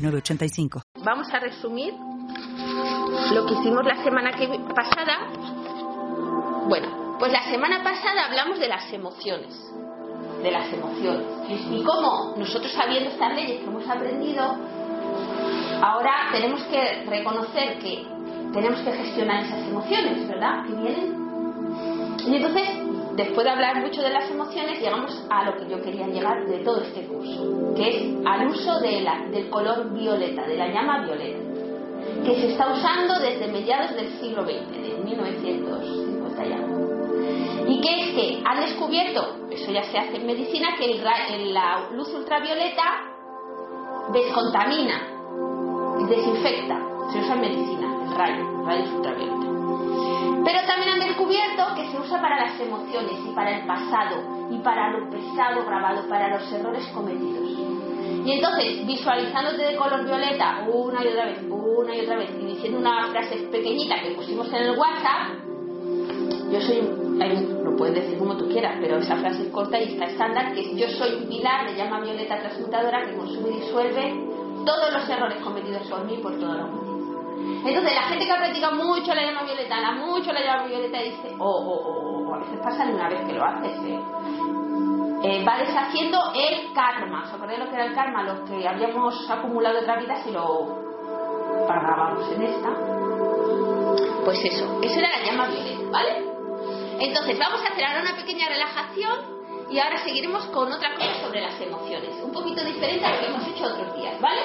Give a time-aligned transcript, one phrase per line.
[0.00, 0.82] 906985.
[1.04, 1.94] Vamos a resumir
[3.32, 5.30] lo que hicimos la semana que pasada.
[6.68, 9.54] Bueno, pues la semana pasada hablamos de las emociones.
[10.42, 11.26] De las emociones.
[11.70, 14.56] Y cómo nosotros sabiendo estas leyes que hemos aprendido,
[15.82, 18.06] ahora tenemos que reconocer que
[18.52, 20.64] tenemos que gestionar esas emociones, ¿verdad?
[20.66, 21.20] Que vienen.
[22.26, 22.68] Y entonces,
[23.24, 26.58] después de hablar mucho de las emociones, llegamos a lo que yo quería llegar de
[26.64, 31.38] todo este curso, que es al uso del color violeta, de la llama violeta,
[32.24, 36.10] que se está usando desde mediados del siglo XX, de 1950
[37.68, 41.02] y que es que han descubierto, eso ya se hace en medicina, que el
[41.34, 42.82] el- la luz ultravioleta
[44.12, 45.02] descontamina,
[46.08, 46.76] desinfecta,
[47.12, 49.49] se usa en medicina, el rayo, el rayo ultravioleta.
[50.44, 54.58] Pero también han descubierto que se usa para las emociones y para el pasado y
[54.58, 57.50] para lo pesado grabado, para los errores cometidos.
[58.24, 62.44] Y entonces, visualizándote de color violeta una y otra vez, una y otra vez, y
[62.46, 65.38] diciendo una frase pequeñita que pusimos en el WhatsApp,
[66.52, 67.18] yo soy, un-
[67.64, 70.60] lo puedes decir como tú quieras, pero esa frase es corta y está estándar, que
[70.60, 74.14] es yo soy un pilar de llama violeta transmutadora que consume y disuelve
[74.66, 76.89] todos los errores cometidos por mí y por toda la humanidad.
[77.64, 80.98] Entonces, la gente que ha practicado mucho la llama violeta, la mucho la llama violeta,
[80.98, 84.00] dice, o o- o- o a veces pasa de una vez que lo haces, ¿eh?
[85.22, 87.24] Eh, va deshaciendo el karma.
[87.26, 88.22] ¿Os acordáis lo que era el karma?
[88.22, 90.78] Lo que habíamos acumulado de otra vida si lo
[91.68, 92.70] pagábamos en esta.
[94.24, 96.24] Pues eso, eso era la llama violeta, ¿vale?
[97.00, 101.40] Entonces, vamos a hacer ahora una pequeña relajación y ahora seguiremos con otra cosa sobre
[101.42, 102.10] las emociones.
[102.22, 104.40] Un poquito diferente a lo que hemos hecho otros días, ¿vale?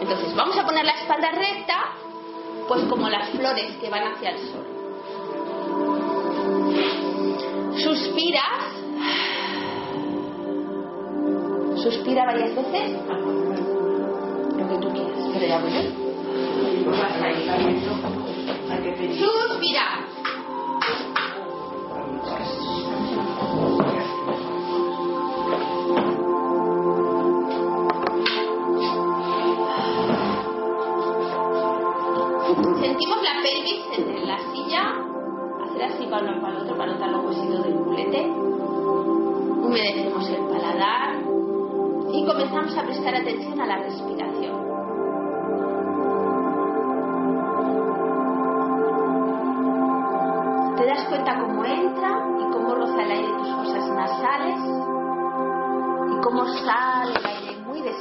[0.00, 1.92] Entonces, vamos a poner la espalda recta,
[2.68, 4.66] pues como las flores que van hacia el sol.
[7.76, 8.74] Suspiras.
[11.82, 12.98] Suspira varias veces.
[14.56, 16.08] Lo que tú quieras, pero ya voy.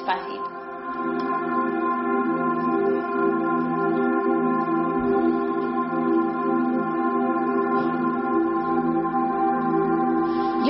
[0.07, 0.09] Y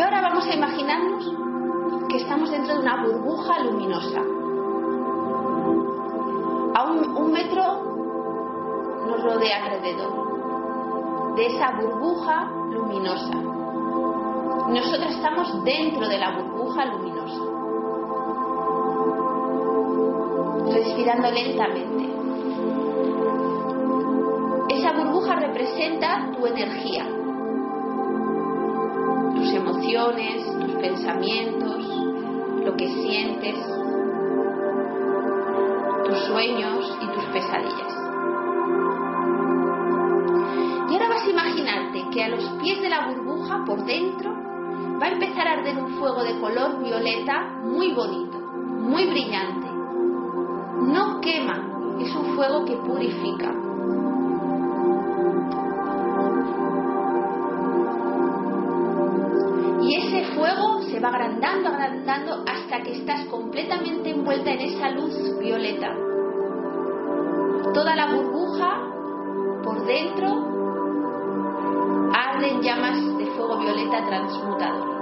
[0.01, 1.31] ahora vamos a imaginarnos
[2.09, 4.21] que estamos dentro de una burbuja luminosa.
[6.73, 7.83] A un, un metro
[9.05, 13.35] nos rodea alrededor de esa burbuja luminosa.
[14.69, 17.56] Nosotros estamos dentro de la burbuja luminosa.
[20.77, 22.05] Respirando lentamente.
[24.69, 27.03] Esa burbuja representa tu energía,
[29.33, 31.83] tus emociones, tus pensamientos,
[32.63, 33.55] lo que sientes,
[36.05, 37.93] tus sueños y tus pesadillas.
[40.89, 44.31] Y ahora vas a imaginarte que a los pies de la burbuja, por dentro,
[45.01, 49.76] va a empezar a arder un fuego de color violeta muy bonito, muy brillante.
[50.81, 53.53] No quema, es un fuego que purifica.
[59.81, 65.13] Y ese fuego se va agrandando, agrandando hasta que estás completamente envuelta en esa luz
[65.39, 65.93] violeta.
[67.73, 68.81] Toda la burbuja
[69.63, 70.27] por dentro
[72.13, 74.96] arde en llamas de fuego violeta transmutador.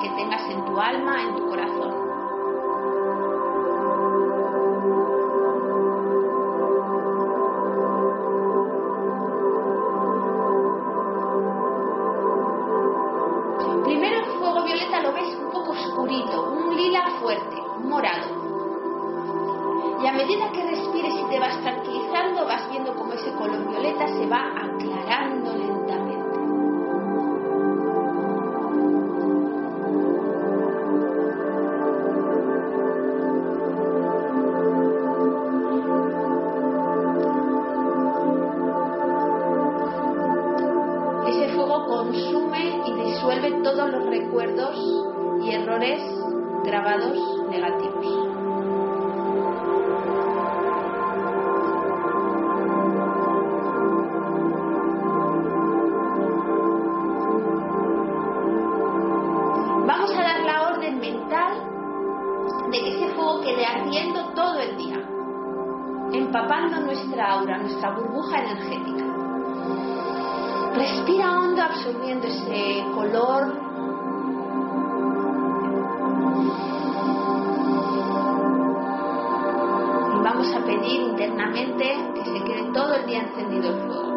[0.00, 2.05] Que tengas en tu alma, en tu corazón.
[46.98, 48.28] Negativos.
[59.86, 61.52] Vamos a dar la orden mental
[62.70, 64.96] de que ese fuego quede ardiendo todo el día,
[66.12, 69.04] empapando nuestra aura, nuestra burbuja energética.
[70.74, 73.65] Respira hondo absorbiendo ese color.
[80.66, 84.16] Pedir internamente que se quede todo el día encendido el fuego.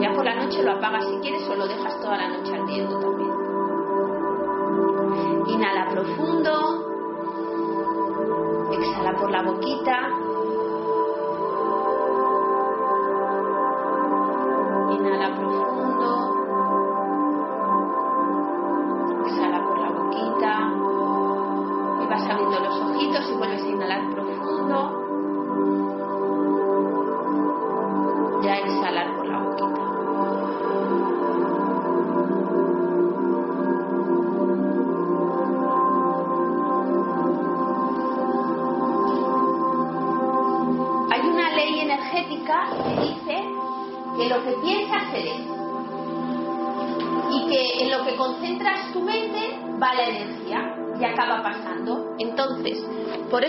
[0.00, 2.98] Ya por la noche lo apagas si quieres o lo dejas toda la noche ardiendo
[3.00, 3.32] también.
[5.48, 6.84] Inhala profundo.
[8.72, 10.17] Exhala por la boquita.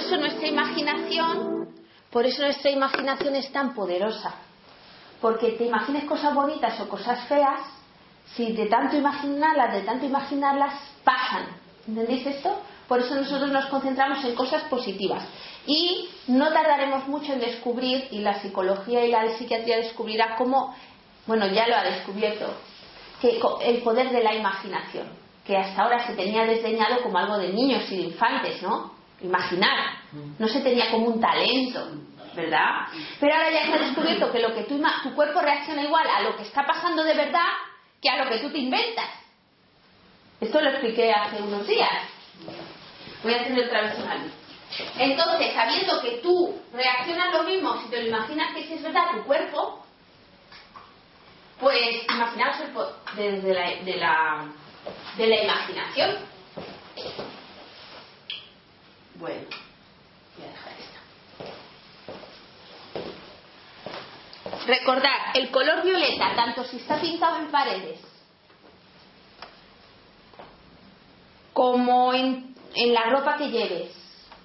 [0.10, 1.70] Eso nuestra imaginación,
[2.10, 4.34] por eso nuestra imaginación es tan poderosa,
[5.22, 7.62] porque te imagines cosas bonitas o cosas feas,
[8.36, 10.74] si de tanto imaginarlas, de tanto imaginarlas,
[11.04, 11.46] pasan.
[11.88, 12.60] ¿Entendéis esto?
[12.88, 15.24] Por eso nosotros nos concentramos en cosas positivas.
[15.68, 20.76] Y no tardaremos mucho en descubrir, y la psicología y la psiquiatría descubrirá cómo,
[21.28, 22.48] bueno, ya lo ha descubierto,
[23.22, 25.08] que el poder de la imaginación,
[25.46, 28.99] que hasta ahora se tenía desdeñado como algo de niños y de infantes, ¿no?
[29.22, 30.00] Imaginar.
[30.40, 31.92] No se tenía como un talento,
[32.36, 32.88] ¿verdad?
[33.20, 36.22] Pero ahora ya se ha descubierto que lo que ima- tu cuerpo reacciona igual a
[36.22, 37.50] lo que está pasando de verdad
[38.02, 39.10] que a lo que tú te inventas.
[40.40, 41.90] Esto lo expliqué hace unos días.
[43.24, 44.32] Voy a hacer otra vez una luz.
[44.98, 49.12] Entonces, sabiendo que tú reaccionas lo mismo, si te lo imaginas que si es verdad
[49.12, 49.84] tu cuerpo,
[51.60, 52.72] pues imaginaos el
[53.18, 54.46] desde la, de, la,
[55.18, 56.16] de la imaginación.
[59.20, 59.42] Bueno,
[60.38, 61.00] voy a dejar esta.
[64.66, 68.00] Recordad, el color violeta, tanto si está pintado en paredes
[71.52, 73.92] como en, en la ropa que lleves,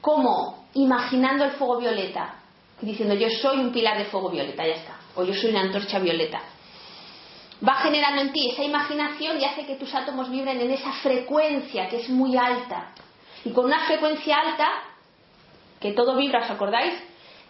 [0.01, 2.41] como imaginando el fuego violeta,
[2.81, 6.01] diciendo yo soy un pilar de fuego violeta, ya está, o yo soy una antorcha
[6.01, 6.43] violeta.
[7.67, 11.89] Va generando en ti esa imaginación y hace que tus átomos vibren en esa frecuencia
[11.89, 12.93] que es muy alta.
[13.45, 14.69] Y con una frecuencia alta,
[15.81, 16.95] que todo vibra, ¿os acordáis?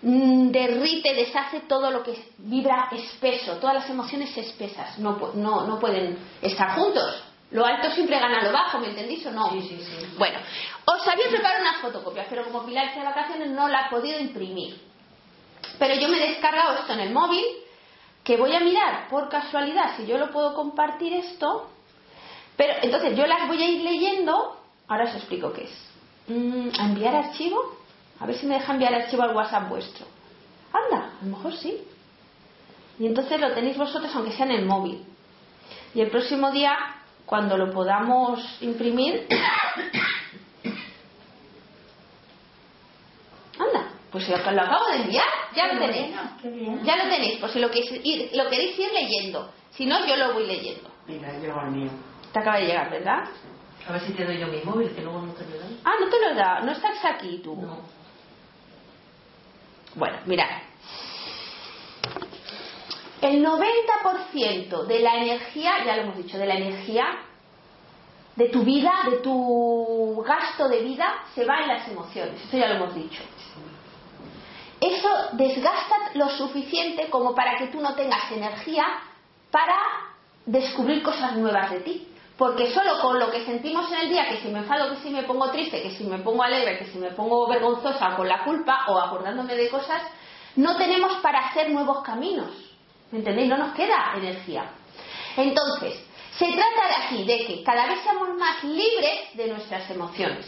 [0.03, 5.79] Mm, derrite, deshace todo lo que vibra espeso, todas las emociones espesas, no, no, no
[5.79, 7.23] pueden estar juntos.
[7.53, 9.51] Lo alto siempre gana lo bajo, ¿me entendéis o no?
[9.53, 10.07] Sí, sí, sí.
[10.19, 10.39] Bueno,
[10.85, 14.19] os había preparado unas fotocopias, pero como Pilar está de vacaciones no la he podido
[14.19, 14.81] imprimir.
[15.79, 17.45] Pero yo me he descargado esto en el móvil,
[18.25, 21.71] que voy a mirar por casualidad si yo lo puedo compartir esto.
[22.57, 24.64] Pero entonces yo las voy a ir leyendo.
[24.89, 25.95] Ahora os explico qué es.
[26.29, 27.77] Mm, ¿A enviar archivo?
[28.21, 30.07] A ver si me deja enviar archivo al WhatsApp vuestro.
[30.73, 31.83] Anda, a lo mejor sí.
[32.99, 35.05] Y entonces lo tenéis vosotros aunque sea en el móvil.
[35.95, 36.77] Y el próximo día,
[37.27, 39.27] cuando lo podamos imprimir,
[43.59, 45.25] anda, pues lo, lo acabo de enviar,
[45.55, 46.15] ya lo tenéis.
[46.85, 49.51] Ya lo tenéis, por si lo queréis ir, lo queréis ir leyendo.
[49.71, 50.91] Si no, yo lo voy leyendo.
[51.07, 51.91] Venga, llego al mío.
[52.33, 53.25] Te acaba de llegar, ¿verdad?
[53.89, 55.79] A ver si te doy yo mi móvil, que luego no te lo doy.
[55.85, 57.55] Ah, no te lo dado, no estás aquí tú.
[57.57, 57.79] No.
[59.95, 60.49] Bueno, mirad.
[63.21, 67.05] El 90% de la energía, ya lo hemos dicho, de la energía
[68.37, 72.43] de tu vida, de tu gasto de vida, se va en las emociones.
[72.43, 73.23] Esto ya lo hemos dicho.
[74.81, 78.85] Eso desgasta lo suficiente como para que tú no tengas energía
[79.51, 79.77] para
[80.45, 82.09] descubrir cosas nuevas de ti.
[82.37, 85.11] Porque solo con lo que sentimos en el día, que si me enfado, que si
[85.11, 88.43] me pongo triste, que si me pongo alegre, que si me pongo vergonzosa con la
[88.43, 90.03] culpa o acordándome de cosas,
[90.57, 92.51] no tenemos para hacer nuevos caminos.
[93.13, 93.49] ¿Me entendéis?
[93.49, 94.69] No nos queda energía.
[95.37, 95.95] Entonces,
[96.37, 100.47] se trata de aquí de que cada vez seamos más libres de nuestras emociones.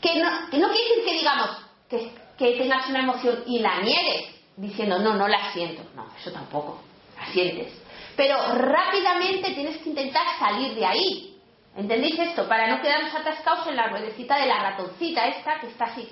[0.00, 1.50] Que no, quiere decir que digamos
[1.90, 5.82] que, que tengas una emoción y la niegues diciendo no, no la siento.
[5.94, 6.80] No, eso tampoco.
[7.18, 7.85] La sientes
[8.16, 11.32] pero rápidamente tienes que intentar salir de ahí.
[11.76, 12.48] ¿Entendéis esto?
[12.48, 16.08] Para no quedarnos atascados en la ruedecita de la ratoncita esta, que está así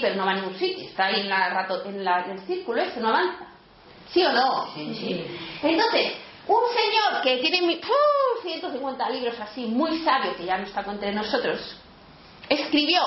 [0.00, 0.84] pero no va a ningún sitio.
[0.84, 3.46] Está ahí en, la en, el círculo ese, no avanza.
[4.12, 4.66] ¿Sí o no?
[4.74, 5.26] Sí, sí.
[5.62, 6.12] Entonces,
[6.46, 7.80] un señor que tiene
[8.42, 11.76] 150 libros así, muy sabio, que ya no está entre nosotros,
[12.48, 13.00] escribió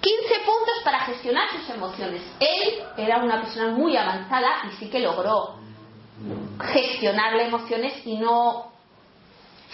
[0.00, 2.22] 15 puntos para gestionar sus emociones.
[2.38, 5.61] Él era una persona muy avanzada y sí que logró
[6.72, 8.72] gestionar las emociones y no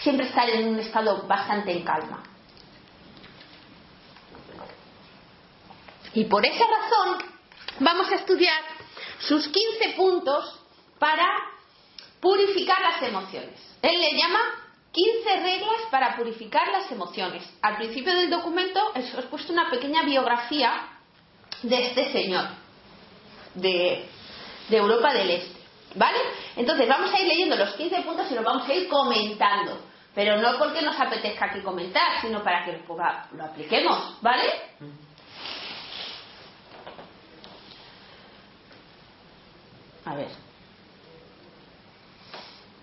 [0.00, 2.22] siempre estar en un estado bastante en calma.
[6.14, 7.18] Y por esa razón
[7.80, 8.60] vamos a estudiar
[9.20, 10.60] sus 15 puntos
[10.98, 11.26] para
[12.20, 13.60] purificar las emociones.
[13.82, 14.40] Él le llama
[14.92, 17.44] 15 reglas para purificar las emociones.
[17.62, 20.88] Al principio del documento os he puesto una pequeña biografía
[21.62, 22.48] de este señor
[23.54, 24.08] de,
[24.68, 25.57] de Europa del Este.
[25.98, 26.18] ¿Vale?
[26.56, 29.80] Entonces vamos a ir leyendo los 15 puntos y los vamos a ir comentando.
[30.14, 34.22] Pero no porque nos apetezca aquí comentar, sino para que lo, apliquemos.
[34.22, 34.44] ¿Vale?
[40.04, 40.28] A ver.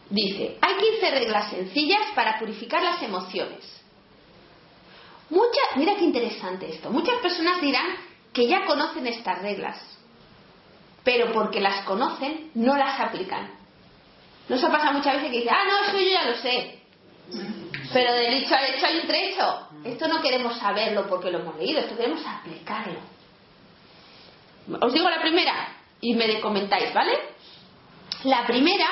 [0.10, 3.66] Dice, hay 15 reglas sencillas para purificar las emociones.
[5.30, 6.92] Muchas, mira qué interesante esto.
[6.92, 7.96] Muchas personas dirán
[8.32, 9.78] que ya conocen estas reglas,
[11.06, 13.52] pero porque las conocen, no las aplican.
[14.50, 16.80] ¿No se pasa muchas veces que dicen, ah, no, eso yo ya lo sé?
[17.94, 19.68] Pero del dicho al hecho hay un trecho.
[19.84, 23.00] Esto no queremos saberlo porque lo hemos leído, esto queremos aplicarlo.
[24.82, 27.14] Os digo la primera y me comentáis, ¿vale?
[28.24, 28.88] La primera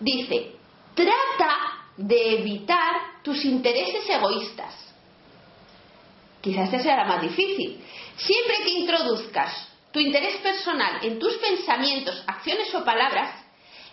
[0.00, 0.56] dice,
[0.94, 4.74] trata de evitar tus intereses egoístas.
[6.40, 7.80] Quizás esa sea la más difícil.
[8.16, 13.32] Siempre que introduzcas tu interés personal en tus pensamientos, acciones o palabras,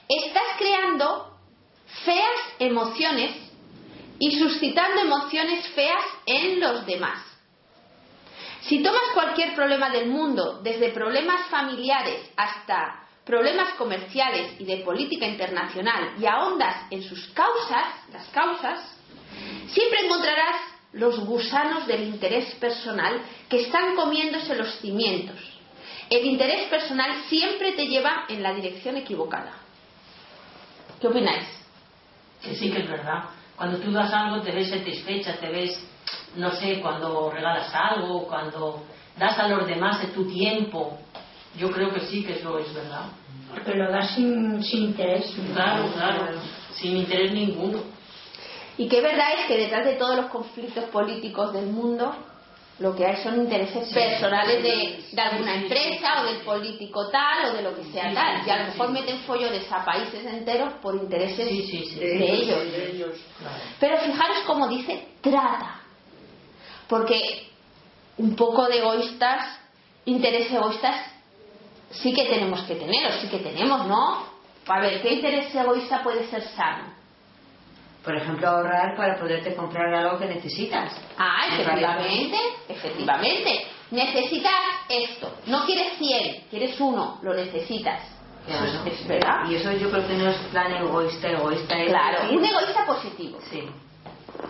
[0.10, 1.38] estás creando
[2.04, 3.36] feas emociones
[4.18, 7.20] y suscitando emociones feas en los demás.
[8.62, 15.28] Si tomas cualquier problema del mundo, desde problemas familiares hasta problemas comerciales y de política
[15.28, 18.98] internacional, y ahondas en sus causas, las causas,
[19.68, 20.62] siempre encontrarás
[20.94, 25.61] los gusanos del interés personal que están comiéndose los cimientos
[26.12, 29.54] el interés personal siempre te lleva en la dirección equivocada.
[31.00, 31.48] ¿Qué opináis?
[32.42, 33.24] Que sí, que es verdad.
[33.56, 35.82] Cuando tú das algo te ves satisfecha, te ves,
[36.36, 38.84] no sé, cuando regalas algo, cuando
[39.18, 41.00] das a los demás de tu tiempo.
[41.58, 43.06] Yo creo que sí, que eso es verdad.
[43.50, 45.34] Porque lo das sin, sin interés.
[45.54, 46.42] Claro, claro,
[46.74, 47.84] sin interés ninguno.
[48.78, 52.16] Y qué verdad es que detrás de todos los conflictos políticos del mundo
[52.82, 57.62] lo que hay son intereses personales de, alguna empresa o del político tal o de
[57.62, 58.46] lo que sea tal.
[58.46, 63.18] Y a lo mejor meten follones a países enteros por intereses de ellos.
[63.80, 65.80] Pero fijaros cómo dice trata.
[66.88, 67.50] Porque
[68.18, 69.60] un poco de egoístas,
[70.06, 71.06] intereses egoístas,
[71.92, 74.26] sí que tenemos que tener, o sí que tenemos, ¿no?
[74.68, 76.94] A ver, ¿qué interés egoísta puede ser sano?
[78.04, 80.92] Por ejemplo, ahorrar para poderte comprar algo que necesitas.
[81.18, 83.68] Ah, efectivamente, efectivamente.
[83.92, 84.54] Necesitas
[84.90, 85.32] esto.
[85.46, 88.02] No quieres 100, quieres uno, lo necesitas.
[88.48, 89.48] Eso es, verdad.
[89.48, 91.90] Y eso yo creo que no es plan egoísta, egoísta es...
[91.90, 93.38] Claro, un egoísta positivo.
[93.52, 93.70] Sí.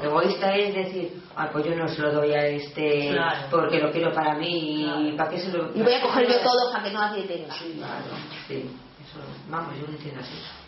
[0.02, 3.14] Egoísta es decir, ah, pues yo no se lo doy a este
[3.50, 5.76] porque lo quiero para mí y para qué se lo...
[5.76, 7.54] Y voy a coger yo todo para que no nadie tenga.
[7.54, 8.06] Sí, claro,
[8.48, 8.56] sí.
[8.56, 10.61] Eso, vamos, yo lo entiendo así.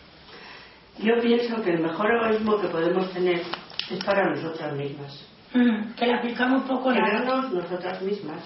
[0.98, 3.42] Yo pienso que el mejor egoísmo que podemos tener
[3.90, 5.26] es para nosotras mismas.
[5.52, 8.40] Mm, que le aplicamos un poco Querernos nosotras mismas.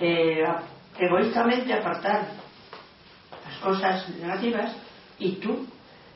[0.00, 0.44] Eh,
[0.98, 2.28] egoístamente apartar
[3.44, 4.76] las cosas negativas
[5.18, 5.66] y tú,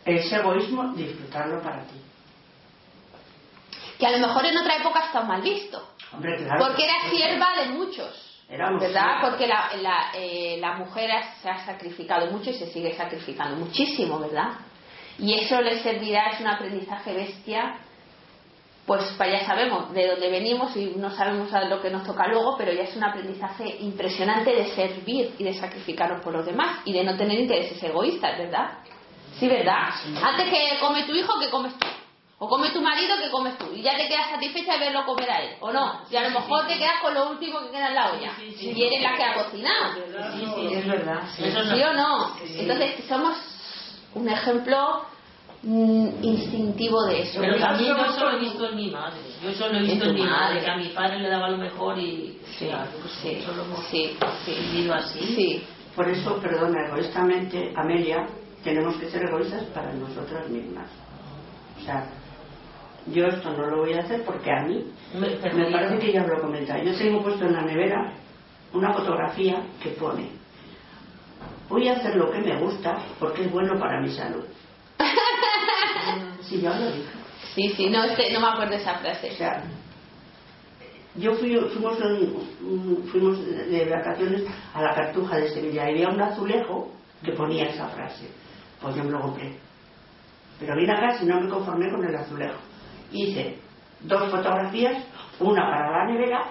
[0.05, 1.97] ese egoísmo, disfrutarlo para ti.
[3.99, 5.91] Que a lo mejor en otra época está mal visto.
[6.13, 6.67] Hombre, claro.
[6.67, 8.29] Porque era sierva de muchos.
[8.49, 9.21] ¿Verdad?
[9.23, 14.19] Porque la, la, eh, la mujer se ha sacrificado mucho y se sigue sacrificando muchísimo,
[14.19, 14.51] ¿verdad?
[15.23, 17.77] Y eso les servirá, es un aprendizaje bestia,
[18.85, 22.27] pues para ya sabemos de dónde venimos y no sabemos a lo que nos toca
[22.27, 26.81] luego, pero ya es un aprendizaje impresionante de servir y de sacrificarnos por los demás
[26.85, 28.79] y de no tener intereses egoístas, ¿verdad?
[29.39, 29.91] Sí, ¿verdad?
[30.25, 31.87] Antes que come tu hijo, que comes tú.
[32.39, 33.67] O come tu marido que comes tú.
[33.73, 35.57] Y ya te quedas satisfecha de verlo comer a él.
[35.61, 36.01] ¿O no?
[36.11, 38.33] Y a lo mejor te quedas con lo último que queda en la olla.
[38.41, 39.95] y eres la que ha cocinado.
[39.95, 41.23] Sí, sí, es verdad.
[41.37, 42.37] ¿Sí o no?
[42.45, 43.52] Entonces somos
[44.15, 45.03] un ejemplo
[45.63, 47.41] mm, instintivo de eso.
[47.41, 49.21] Pero también yo eso lo he visto en mi madre.
[49.43, 51.59] Yo eso lo he visto en, mi madre, que a mi padre le daba lo
[51.59, 54.17] mejor y sí, claro, pues sí, eso lo hemos sí,
[54.47, 55.21] vivido así.
[55.21, 55.63] Sí.
[55.97, 58.27] Por eso, perdona, egoístamente, Amelia,
[58.65, 60.89] tenemos que ser egoístas para nosotras mismas.
[61.81, 62.09] O sea,
[63.07, 65.29] yo esto no lo voy a hacer porque a mí me,
[65.71, 66.85] parece que ya os lo comenté.
[66.85, 68.13] Yo tengo puesto en la nevera
[68.73, 70.42] una fotografía que pone
[71.73, 74.45] voy a hacer lo que me gusta porque es bueno para mi salud.
[76.43, 77.09] sí, ya lo dije.
[77.55, 79.31] Sí, sí, no, este, no me acuerdo esa frase.
[79.31, 79.65] O sea,
[81.17, 81.99] yo fui, fuimos,
[83.11, 86.93] fuimos de vacaciones a la Cartuja de Sevilla y había un azulejo
[87.25, 88.29] que ponía esa frase.
[88.81, 89.57] Pues yo me lo compré.
[90.59, 92.59] Pero vine acá y no me conformé con el azulejo.
[93.11, 93.59] Hice
[94.01, 95.05] dos fotografías,
[95.41, 96.45] una para la nevera,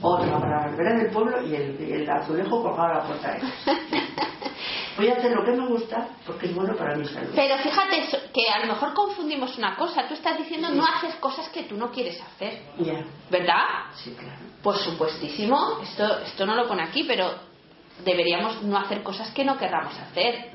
[0.00, 3.40] otra para la nevera del pueblo y el, azulejo colgado a la puerta de
[4.96, 7.30] Voy a hacer lo que me gusta porque es bueno para mi salud.
[7.34, 10.08] Pero fíjate que a lo mejor confundimos una cosa.
[10.08, 12.64] Tú estás diciendo no haces cosas que tú no quieres hacer.
[12.78, 13.04] Ya.
[13.30, 13.62] ¿Verdad?
[13.94, 14.40] Sí, claro.
[14.60, 15.78] Por supuestísimo.
[15.84, 17.32] Esto, esto no lo pone aquí, pero
[18.04, 20.50] deberíamos no hacer cosas que no querramos hacer.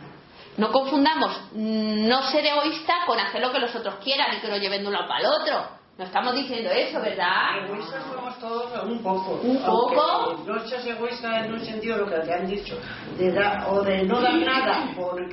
[0.57, 4.57] No confundamos no ser egoísta con hacer lo que los otros quieran y que lo
[4.57, 5.82] lleven de un lado para el otro.
[5.97, 7.65] No estamos diciendo eso, ¿verdad?
[7.65, 9.39] Egoístas somos todos un poco.
[9.43, 10.43] Un poco.
[10.45, 12.79] No seas egoísta en un sentido lo que te han dicho,
[13.17, 13.29] de
[13.69, 14.89] o de no dar nada,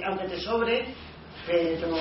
[0.06, 0.94] aunque te sobre,
[1.46, 1.96] pero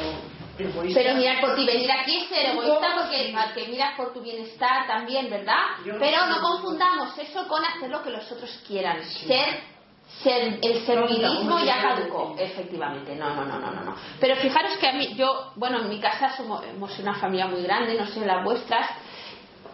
[0.93, 4.21] pero mirar por ti, venir aquí es ser egoísta porque al que miras por tu
[4.21, 5.63] bienestar también, ¿verdad?
[5.83, 9.01] Pero no confundamos eso con hacer lo que los otros quieran.
[9.03, 9.78] Ser
[10.25, 13.15] el servilismo ya caducó, efectivamente.
[13.15, 16.35] No, no, no, no, no, Pero fijaros que a mí, yo, bueno, en mi casa
[16.35, 16.61] somos
[16.99, 18.89] una familia muy grande, no sé las vuestras,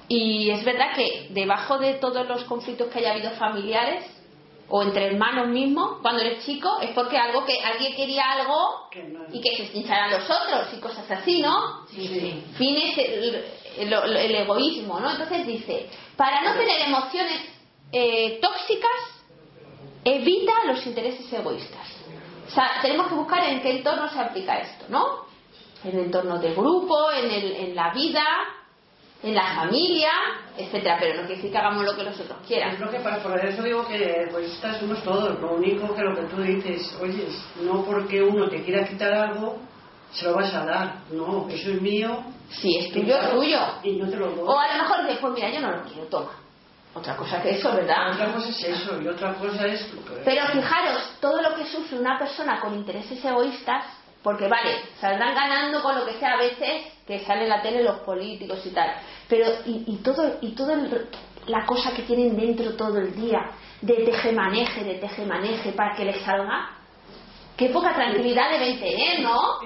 [0.08, 4.06] y es verdad que debajo de todos los conflictos que haya habido familiares
[4.70, 8.90] o entre hermanos mismos, cuando eres chico, es porque algo que alguien quería algo
[9.32, 11.86] y que se cincharan los otros y cosas así, ¿no?
[11.88, 12.44] Sí, sí.
[12.58, 13.46] Fin es el,
[13.78, 15.12] el, egoísmo, ¿no?
[15.12, 17.42] Entonces dice, para no tener emociones
[17.92, 19.15] eh, tóxicas
[20.06, 21.88] evita los intereses egoístas.
[22.48, 25.26] O sea, tenemos que buscar en qué entorno se aplica esto, ¿no?
[25.84, 28.24] En el entorno de grupo, en, el, en la vida,
[29.24, 30.12] en la familia,
[30.56, 32.80] etcétera, pero no quiere decir que hagamos lo que los otros quieran.
[32.80, 35.40] Lo que para, por eso digo que egoístas somos todos.
[35.42, 37.28] Lo único que lo que tú dices, oye,
[37.64, 39.58] no porque uno te quiera quitar algo,
[40.12, 41.00] se lo vas a dar.
[41.12, 42.24] No, eso es mío.
[42.50, 43.60] Si es tuyo, es tuyo.
[43.82, 44.46] Y no te lo doy.
[44.48, 46.45] O a lo mejor dices, pues mira, yo no lo quiero, toma
[46.96, 48.14] otra cosa que eso, ¿verdad?
[48.14, 49.86] Otra cosa es eso y otra cosa es...
[50.24, 53.86] Pero fijaros, todo lo que sufre una persona con intereses egoístas,
[54.24, 57.84] porque vale, saldrán ganando con lo que sea a veces, que sale en la tele
[57.84, 58.96] los políticos y tal,
[59.28, 60.74] pero y, y todo, y todo
[61.48, 66.22] la cosa que tienen dentro todo el día, de tejemaneje, de tejemaneje, para que les
[66.22, 66.75] salga,
[67.58, 69.62] Qué poca tranquilidad deben tener, ¿no?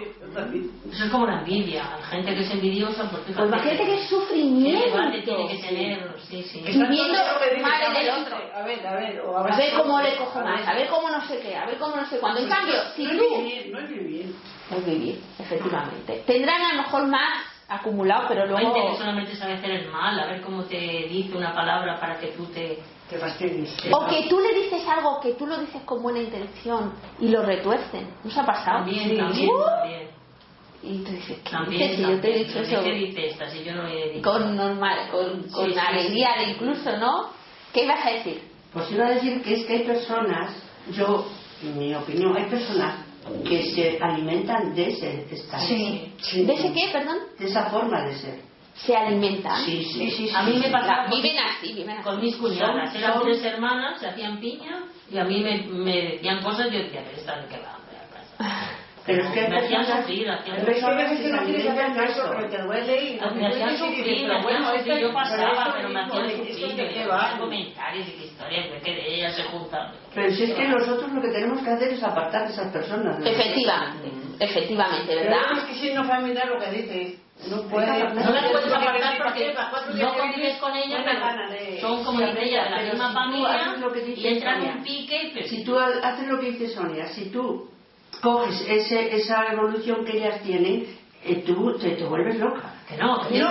[0.92, 1.96] Eso es como la envidia.
[1.96, 3.34] Hay gente que es envidiosa porque...
[3.34, 4.98] Pues imagínate que es sufrimiento.
[5.12, 6.60] tiene que tener, sí, sí.
[6.60, 7.20] Y viendo
[7.64, 8.38] mal en el otro.
[8.54, 9.22] A ver, a ver.
[9.22, 11.78] O a, ver cómo le cojo más, a ver cómo no sé qué, a ver
[11.80, 12.40] cómo no sé cuándo.
[12.42, 13.14] En cambio, si tú...
[13.16, 14.36] No es vivir, no es vivir.
[14.70, 16.24] Es vivir, efectivamente.
[16.28, 18.60] Tendrán a lo mejor más acumulado, pero luego...
[18.60, 22.00] Hay gente que solamente sabe hacer el mal, a ver cómo te dice una palabra
[22.00, 22.78] para que tú te
[23.92, 27.42] o que tú le dices algo que tú lo dices con buena intención y lo
[27.42, 28.08] retuercen.
[28.24, 28.80] ¿No se ha pasado?
[28.80, 30.10] También, también, también.
[30.82, 32.84] Y tú dices, ¿qué también, Si yo te he dicho eso.
[32.84, 33.36] ¿Qué dices?
[33.52, 34.30] Si yo no he dicho.
[34.30, 37.32] Con normal, con, con alegría incluso, ¿no?
[37.74, 38.42] ¿Qué ibas a decir?
[38.72, 40.56] Pues iba a decir que es que hay personas,
[40.92, 41.26] yo,
[41.64, 43.06] en mi opinión, hay personas
[43.44, 45.64] que se alimentan de ese estado.
[45.66, 46.14] Sí.
[46.46, 47.18] ¿De ese qué, perdón?
[47.38, 48.49] De esa forma de ser
[48.86, 49.66] se alimentan.
[49.66, 50.30] Sí, sí, sí.
[50.34, 51.08] A mí me pasaba.
[51.08, 52.04] Viven así, viven así.
[52.04, 52.96] Con mis cuñadas.
[52.96, 56.80] Eran tres hermanas, se hacían piña y a mí me, me decían cosas y yo
[56.80, 57.80] decía, pero esta de qué va,
[59.06, 60.84] pero es que me hacían sufrir, hacían sufrir.
[60.86, 64.36] Pero es que no quieres hacer caso porque te duele y me hacían sufrir, me
[64.36, 68.80] hacían sufrir, yo pasaba, pero me hacían sufrir, yo hacía comentarios y qué historias, de
[68.82, 69.94] que ellas se juntan.
[70.14, 73.26] Pero si es que nosotros lo que tenemos que hacer es apartar a esas personas.
[73.26, 75.38] Efectivamente, efectivamente, ¿verdad?
[75.48, 79.18] Pero es que si no familiar lo que dices no puede, no las puedes apartar
[79.24, 79.56] porque
[79.96, 83.76] no convives con ellas, pero son como de ella, de la misma familia
[84.16, 85.48] y entran en pique.
[85.48, 87.70] Si tú haces lo que dice Sonia, si tú
[88.22, 90.86] coges ese, esa evolución que ellas tienen,
[91.24, 92.74] eh, tú te, te, vuelves loca.
[92.88, 93.48] Que no, que no,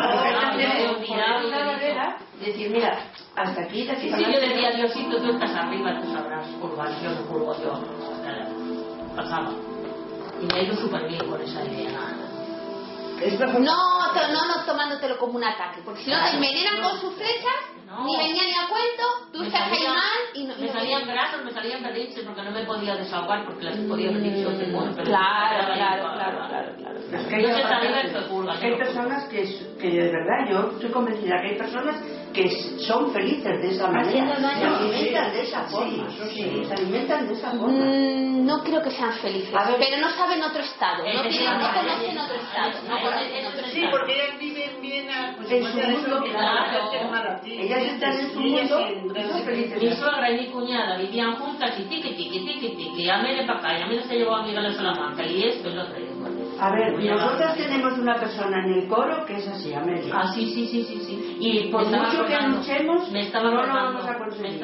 [2.45, 2.99] decir, mira,
[3.37, 4.11] hasta aquí, de aquí.
[4.11, 7.81] Sí, yo decía, Diosito, tú estás arriba, tú sabrás curvar, yo no curvo yo.
[9.17, 9.51] Pasaba.
[10.41, 12.28] Y me ha ido súper bien con esa idea.
[13.23, 13.61] Es mejor.
[13.61, 17.15] No, no, no tomándotelo como un ataque, porque si no ah, te envenenan con sus
[17.15, 20.57] flechas ni venía ni a cuento, tú estás ahí mal y no.
[20.57, 24.23] Me salían grasos, me salían berrinches porque no me podía desahogar porque las podía haber
[24.23, 26.99] dicho que bueno, Claro, claro, claro, claro, claro.
[26.99, 27.47] Es que hay,
[28.63, 29.43] hay personas que,
[29.81, 31.97] que de verdad, yo estoy convencida que hay personas
[32.33, 32.51] que
[32.87, 37.51] son felices de esa manera, se alimentan de esa forma, sí, se alimentan de esa
[37.53, 37.69] forma.
[37.69, 42.19] Mm, no creo que sean felices, pero no saben otro estado, no, tienen, no conocen
[42.19, 43.73] otro estado, no conocen otro estado.
[43.73, 46.91] Sí, porque ellas viven bien a, pues, en su mundo, claro.
[47.79, 49.83] Ellas están en su mundo y son felices.
[49.83, 53.87] Mi suegra y mi cuñada vivían juntas y tiqui, tiqui, tiqui, tiqui, me para acá,
[53.87, 56.09] me se llevó a Miguel a Salamanca y esto es lo que
[56.61, 60.13] a ver, nosotras tenemos una persona en el coro que es así, Amelia.
[60.13, 61.01] Ah, sí, sí, sí, sí.
[61.07, 61.37] sí.
[61.39, 64.61] Y por mucho que luchemos, me estaba no lo vamos a conseguir.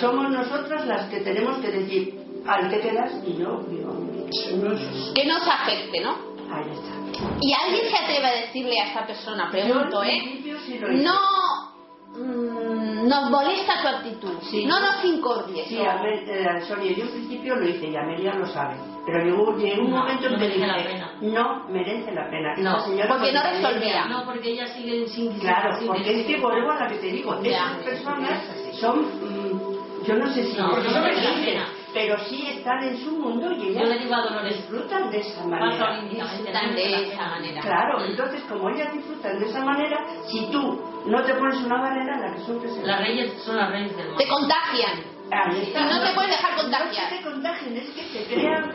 [0.00, 3.92] Somos nosotras las que tenemos que decir, al que quedas y yo vivo
[5.14, 6.16] Que no se afecte, ¿no?
[6.50, 7.36] Ahí está.
[7.40, 9.50] ¿Y alguien se atreve a decirle a esta persona?
[9.50, 10.40] Pregunto, ¿eh?
[10.90, 11.75] no
[12.16, 14.32] Mm, nos molesta tu actitud,
[14.66, 15.68] no nos incordies.
[15.68, 19.22] Sí, a ver, eh, Sonia, yo al principio lo hice y Amelia lo sabe, pero
[19.22, 20.66] llegó, llegó un momento en que dije,
[21.20, 22.56] no merece la pena.
[22.56, 24.06] No, porque no resolvía.
[24.06, 27.38] No, porque ella sigue sin Claro, porque es que vuelvo a la que te digo,
[27.42, 28.42] esas personas
[28.80, 31.02] son, mm, yo no sé si no, no
[31.96, 33.88] pero sí están en su mundo y ellas
[34.44, 35.98] disfrutan de esa manera.
[36.02, 37.60] Disfrutan de esa manera.
[37.62, 39.96] Claro, entonces como ellas disfrutan de esa manera,
[40.30, 43.96] si tú no te pones una barrera, la que sufres Las reyes son las reyes
[43.96, 44.22] del mundo.
[44.22, 45.16] Te contagian.
[45.26, 47.10] Y no te puedes dejar contagiar.
[47.10, 48.70] No te contagian, es que te crean,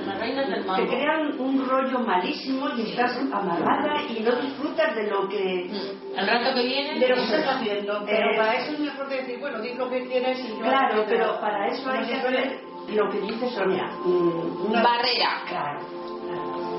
[0.75, 5.69] te crean un rollo malísimo y estás amarrada y no disfrutas de lo que.
[5.69, 6.19] Mm.
[6.19, 6.99] El rato que viene.
[6.99, 8.03] De lo que estás haciendo.
[8.03, 10.59] Pero para eso es mejor decir, bueno, di lo que quieres y yo.
[10.59, 13.89] Claro, pero para eso hay que hacer lo que dice Sonia.
[14.03, 15.43] Una barrera.
[15.47, 15.79] Claro.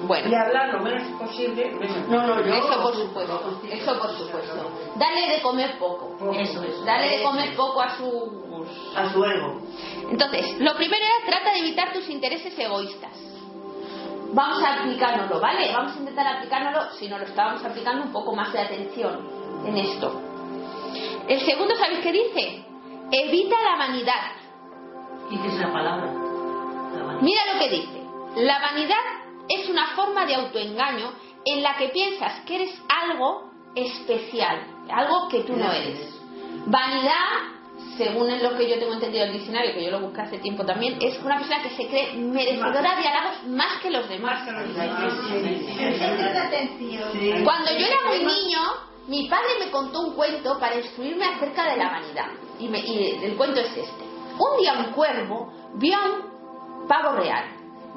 [0.07, 0.29] Bueno.
[0.29, 1.73] Y hablar lo menos posible.
[2.09, 2.55] No, no, yo.
[2.55, 3.61] Eso por supuesto.
[3.71, 4.71] Eso por supuesto.
[4.97, 6.17] Dale de comer poco.
[6.35, 6.85] Eso, eso.
[6.85, 8.67] Dale de comer poco a su.
[8.97, 9.61] A su ego.
[10.11, 13.13] Entonces, lo primero es trata de evitar tus intereses egoístas.
[14.35, 15.71] Vamos a aplicárnoslo, ¿vale?
[15.73, 19.29] Vamos a intentar aplicárnoslo, si no lo estábamos aplicando, un poco más de atención
[19.67, 20.21] en esto.
[21.29, 22.65] El segundo, ¿sabéis qué dice?
[23.11, 24.42] Evita la vanidad
[25.37, 26.13] la palabra.
[27.21, 28.03] Mira lo que dice.
[28.37, 28.97] La vanidad
[29.49, 31.13] es una forma de autoengaño
[31.45, 36.21] en la que piensas que eres algo especial, algo que tú no eres.
[36.67, 37.51] Vanidad,
[37.97, 40.99] según lo que yo tengo entendido el diccionario, que yo lo busqué hace tiempo también,
[41.01, 44.45] es una persona que se cree merecedora de halagos más que los demás.
[47.45, 48.61] Cuando yo era muy niño,
[49.09, 52.29] mi padre me contó un cuento para instruirme acerca de la vanidad.
[52.61, 54.12] Y, y el cuento es este.
[54.39, 57.45] Un día un cuervo vio un pavo real,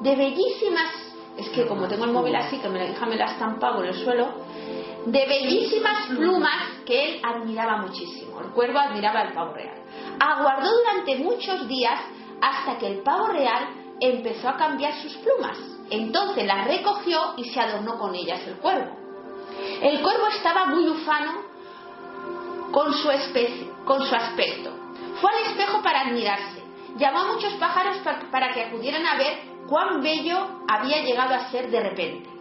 [0.00, 0.90] de bellísimas,
[1.36, 3.86] es que como tengo el móvil así, que me la hija me la estampa por
[3.86, 4.28] el suelo,
[5.06, 8.40] de bellísimas plumas que él admiraba muchísimo.
[8.40, 9.76] El cuervo admiraba al pavo real.
[10.18, 12.00] Aguardó durante muchos días
[12.40, 13.68] hasta que el pavo real
[14.00, 15.58] empezó a cambiar sus plumas.
[15.90, 18.96] Entonces las recogió y se adornó con ellas el cuervo.
[19.80, 21.42] El cuervo estaba muy ufano
[22.72, 24.85] con su, especie, con su aspecto
[25.20, 26.62] fue al espejo para admirarse.
[26.96, 27.98] Llamó a muchos pájaros
[28.30, 32.36] para que acudieran a ver cuán bello había llegado a ser de repente.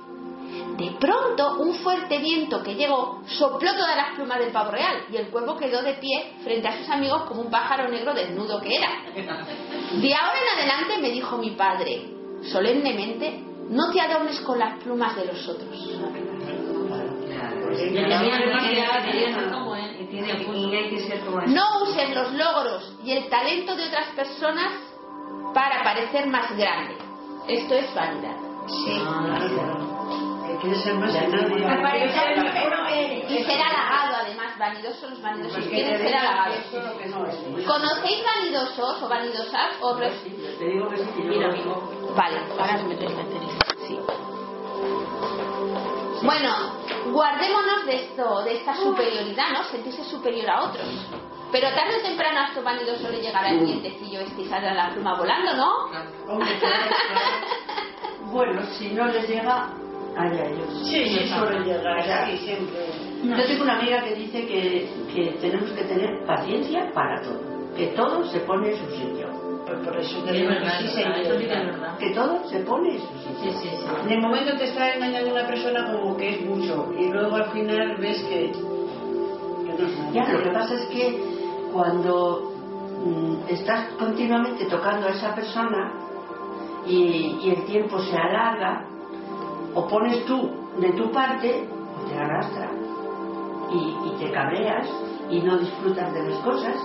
[0.77, 5.17] De pronto, un fuerte viento que llegó sopló todas las plumas del pavo real y
[5.17, 8.75] el cuervo quedó de pie frente a sus amigos como un pájaro negro desnudo que
[8.75, 8.89] era.
[9.13, 12.05] De ahora en adelante, me dijo mi padre,
[12.43, 15.69] solemnemente, no te adornes con las plumas de los otros.
[21.47, 24.71] No uses los logros y el talento de otras personas
[25.53, 26.97] para parecer más grande.
[27.47, 28.35] Esto es vanidad.
[28.67, 29.01] Sí.
[30.83, 31.13] ser más
[33.29, 36.57] Y ser halagado, además, vanidosos los vanidosos quieren ser halagados.
[37.67, 39.71] ¿Conocéis vanidosos o vanidosas?
[39.81, 41.49] O Te digo que sí, mira,
[42.15, 43.09] Vale, ahora me meter
[43.87, 43.99] Sí.
[46.23, 46.49] Bueno,
[47.11, 49.63] guardémonos de esto, de esta superioridad, ¿no?
[49.65, 50.85] Sentirse superior a otros.
[51.51, 54.89] Pero tarde o temprano a estos vanidosos le llegará el dientecillo este y saldrá la
[54.93, 55.89] pluma volando, ¿no?
[58.31, 59.69] bueno, si no les llega,
[60.17, 60.87] allá ellos.
[60.87, 62.85] Sí, sí, suele llegar, sí, siempre.
[63.23, 67.39] Yo tengo una amiga que dice que, que tenemos que tener paciencia para todo,
[67.75, 69.34] que todo se pone en su sitio
[69.65, 71.01] pues por eso que, es verdad, sí,
[71.99, 73.07] que todo se pone eso
[73.41, 76.93] sí, sí, sí, En el momento te está engañando una persona como que es mucho
[76.97, 78.51] y luego al final ves que,
[80.13, 81.19] Ya, lo que pasa es que
[81.73, 82.53] cuando
[83.05, 85.93] mm, estás continuamente tocando a esa persona
[86.85, 88.85] y, y, el tiempo se alarga,
[89.73, 90.49] o pones tú
[90.79, 91.67] de tu parte
[91.99, 92.69] o te arrastra.
[93.71, 94.87] y, y te cabreas
[95.29, 96.75] y no disfrutas de las cosas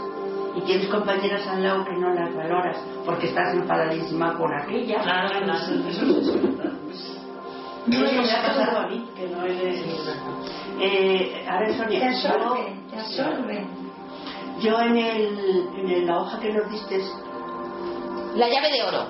[0.57, 5.01] y tienes compañeras al lado que no las valoras porque estás enfadadísima con aquella.
[5.03, 5.53] Claro, claro,
[5.89, 6.73] eso es verdad.
[7.87, 9.83] No me ha pasado a mí, que no eres...
[10.81, 13.67] Eh, a ver, Sonia, te absorbe, te absorbe.
[14.61, 17.03] Yo en, el, en la hoja que nos diste...
[18.35, 19.07] La llave de oro.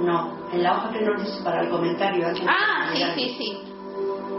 [0.00, 2.26] No, en la hoja que nos diste para el comentario.
[2.48, 3.58] ah, sí, sí, sí.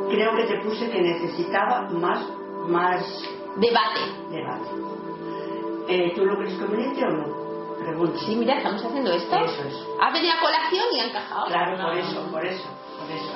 [0.10, 2.26] Creo que te puse que necesitaba más,
[2.68, 3.04] más
[3.58, 4.02] debate.
[4.30, 4.70] Debate.
[5.88, 7.44] Eh, ¿Tú lo crees conveniente o no?
[7.80, 8.18] Pregunto.
[8.20, 9.36] Sí, mira, estamos haciendo esto.
[9.36, 9.88] Eso es.
[10.00, 11.46] Ha venido a colación y ha encajado.
[11.48, 12.70] Claro, por eso, por eso.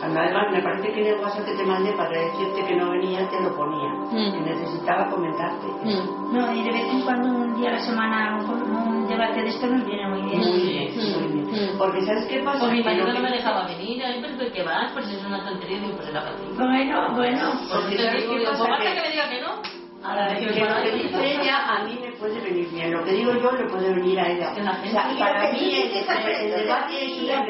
[0.01, 3.27] Además, me parece que en el WhatsApp que te mandé para decirte que no venía,
[3.29, 3.89] te lo ponía.
[4.11, 4.31] Mm.
[4.31, 5.67] Que necesitaba comentarte.
[5.83, 6.33] Mm.
[6.33, 9.67] No, y de vez en cuando, un día a la semana, un, debate de esto
[9.67, 10.39] nos viene muy bien.
[10.39, 11.73] Muy bien, muy bien.
[11.73, 11.77] Mm.
[11.77, 12.59] Porque, ¿sabes qué pasa?
[12.59, 14.03] Porque mi marido no me dejaba venir.
[14.05, 14.91] A mí, pero ¿qué vas?
[14.93, 15.79] Pues es una tontería.
[15.79, 16.43] Digo, pues era para ti.
[16.55, 17.51] Bueno, bueno.
[17.71, 18.65] Porque, ¿sabes qué pasa?
[18.65, 18.95] Pues que...
[18.95, 19.66] que me diga que no.
[19.97, 23.51] Que, lo que dice ella a mí me puede venir bien, lo que digo yo
[23.51, 24.51] le puede venir a ella.
[24.51, 24.55] O
[24.89, 27.43] sea, para mí el, el, debate es una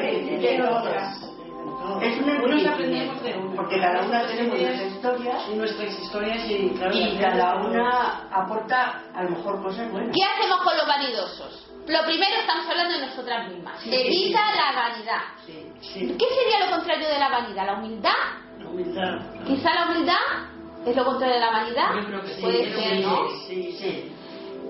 [2.02, 7.18] es un enriquecimiento, porque cada una tenemos nuestras historias y nuestras historias y, claro, y
[7.18, 10.14] cada una aporta a lo mejor cosas buenas.
[10.14, 11.66] ¿Qué hacemos con los vanidosos?
[11.86, 13.86] Lo primero estamos hablando de nosotras mismas.
[13.86, 15.22] Evita la vanidad.
[15.46, 17.66] ¿Qué sería lo contrario de la vanidad?
[17.66, 18.10] ¿La humildad?
[18.58, 19.18] La humildad.
[19.46, 20.57] Quizá la humildad
[20.90, 21.94] es lo contrario de la vanidad.
[21.94, 22.42] Yo creo que sí.
[22.42, 23.28] Puede ser, ¿no?
[23.46, 24.12] Sí, sí.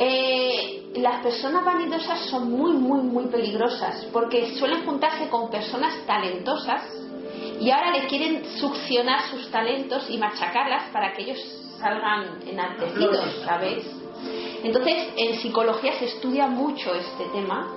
[0.00, 6.82] Eh, las personas vanidosas son muy, muy, muy peligrosas porque suelen juntarse con personas talentosas
[7.60, 11.38] y ahora le quieren succionar sus talentos y machacarlas para que ellos
[11.78, 13.84] salgan enaltecidos, ¿sabes?
[14.62, 17.68] Entonces, en psicología se estudia mucho este tema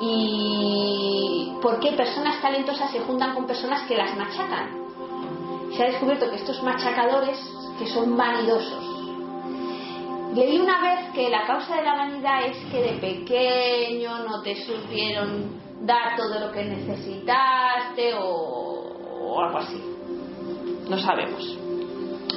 [0.00, 4.83] y por qué personas talentosas se juntan con personas que las machacan.
[5.76, 7.38] Se ha descubierto que estos machacadores,
[7.78, 8.94] que son vanidosos,
[10.34, 14.56] Leí una vez que la causa de la vanidad es que de pequeño no te
[14.64, 19.80] supieron dar todo lo que necesitaste o, o algo así.
[20.88, 21.56] No sabemos.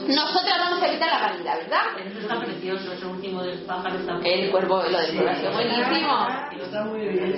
[0.08, 1.82] Nosotras vamos a evitar la vanidad, ¿verdad?
[2.06, 6.28] Eso está precioso, ese último del pájaro está El cuervo, lo del corazón, buenísimo.
[6.62, 7.34] Está muy bien.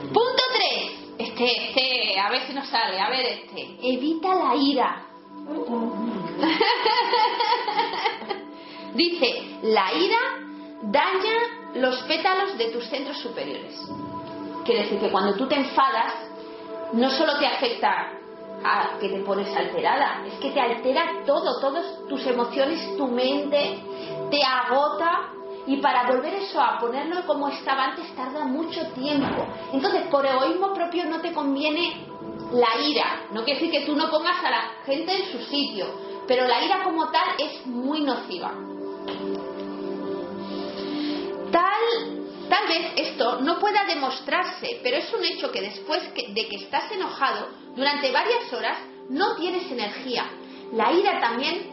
[0.00, 1.04] Punto 3.
[1.18, 3.76] Este, este, a ver si nos sale, a ver este.
[3.82, 5.13] Evita la ira.
[8.94, 10.18] Dice, la ira
[10.82, 11.34] daña
[11.74, 13.76] los pétalos de tus centros superiores.
[14.64, 16.14] Quiere decir que cuando tú te enfadas,
[16.92, 18.12] no solo te afecta
[18.64, 23.78] a que te pones alterada, es que te altera todo, todas tus emociones, tu mente,
[24.30, 25.28] te agota
[25.66, 29.46] y para volver eso a ponerlo como estaba antes tarda mucho tiempo.
[29.72, 32.06] Entonces, por egoísmo propio no te conviene
[32.52, 33.26] la ira.
[33.32, 35.86] No quiere decir que tú no pongas a la gente en su sitio,
[36.26, 38.52] pero la ira como tal es muy nociva.
[41.50, 46.56] Tal, tal vez esto no pueda demostrarse, pero es un hecho que después de que
[46.56, 50.26] estás enojado, durante varias horas, no tienes energía.
[50.72, 51.70] La ira también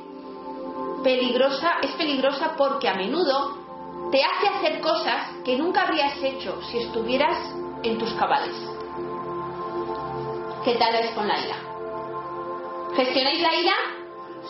[1.04, 6.80] peligrosa, es peligrosa porque a menudo te hace hacer cosas que nunca habrías hecho si
[6.80, 7.38] estuvieras
[7.84, 8.56] en tus cabales.
[10.63, 11.56] ¿Qué tal es con la ira?
[12.95, 13.74] ¿Gestionáis la ira?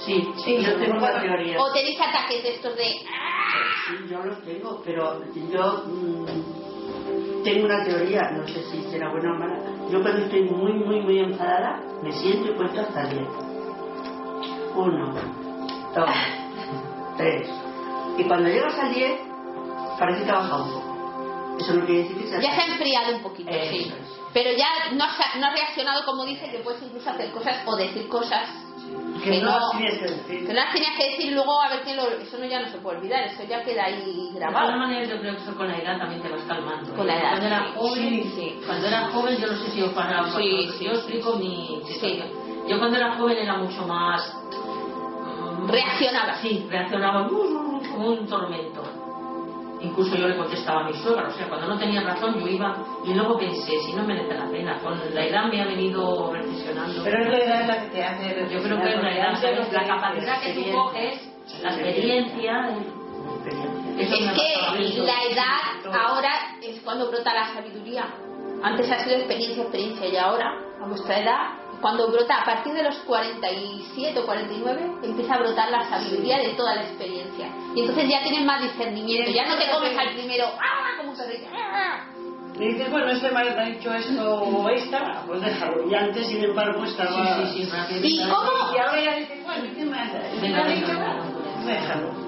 [0.05, 1.57] Sí, sí, yo tengo una teoría.
[1.61, 2.83] ¿O tenéis ataques de estos de.?
[2.83, 5.21] Sí, yo los tengo, pero
[5.51, 9.57] yo mmm, tengo una teoría, no sé si será buena o mala.
[9.89, 13.27] Yo cuando estoy muy, muy, muy enfadada, me siento y cuento hasta 10.
[14.75, 15.13] Uno,
[15.95, 16.09] dos,
[17.17, 17.49] tres.
[18.17, 19.19] Y cuando llegas al 10,
[19.99, 21.57] parece que ha bajado un poco.
[21.59, 22.39] Eso no quiere decir que sea.
[22.41, 23.93] Ya se ha enfriado un poquito, sí.
[24.33, 27.75] Pero ya no ha, no ha reaccionado como dice, que puedes incluso hacer cosas o
[27.75, 28.49] decir cosas
[29.23, 30.47] que, no, las tenías que decir.
[30.47, 32.09] Que no las tenías que decir luego a ver quién lo.
[32.09, 34.67] Eso no, ya no se puede olvidar, eso ya queda ahí grabado.
[34.67, 36.95] De todas maneras, yo creo que eso con la edad también te vas calmando.
[36.95, 37.29] Con la edad.
[37.29, 40.31] Cuando era joven, sí, Cuando era joven, yo no sé si yo paraba.
[40.31, 40.85] Sí, sí.
[40.85, 41.81] Yo explico mi.
[42.67, 44.35] Yo cuando era joven era mucho más.
[44.51, 46.37] Mm, reaccionaba.
[46.41, 48.83] Sí, reaccionaba como un tormento.
[49.81, 52.77] Incluso yo le contestaba a mi suegra, o sea, cuando no tenía razón yo iba
[53.03, 57.03] y luego pensé, si no merece la pena, con la edad me ha venido reflexionando.
[57.03, 59.87] Pero es la edad la que te hace Yo creo que es la edad, la
[59.87, 61.31] capacidad que tú coges,
[61.63, 62.69] la experiencia.
[63.97, 66.29] Es que la edad ahora
[66.61, 68.05] es cuando brota la sabiduría.
[68.63, 72.83] Antes ha sido experiencia, experiencia y ahora, a vuestra edad, cuando brota a partir de
[72.83, 78.09] los 47 o 49 empieza a brotar la sabiduría de toda la experiencia y entonces
[78.09, 80.97] ya tienes más discernimiento ya no te comes al primero ¡ah!
[80.97, 82.05] como se dice ¡ah!
[82.59, 86.43] y dices bueno este me ha dicho esto o esta pues déjalo y antes sin
[86.43, 90.11] embargo estaba sí, sí, sí, y cómo y ahora ya dices bueno ¿qué más?
[90.41, 90.91] ¿me ha dicho?
[91.65, 92.21] déjalo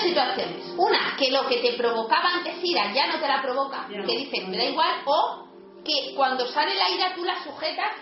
[0.00, 0.74] situaciones.
[0.76, 4.48] Una, que lo que te provocaba antes ira ya no te la provoca, que dices,
[4.48, 5.46] me da igual, o
[5.84, 7.92] que cuando sale la ira tú la sujetas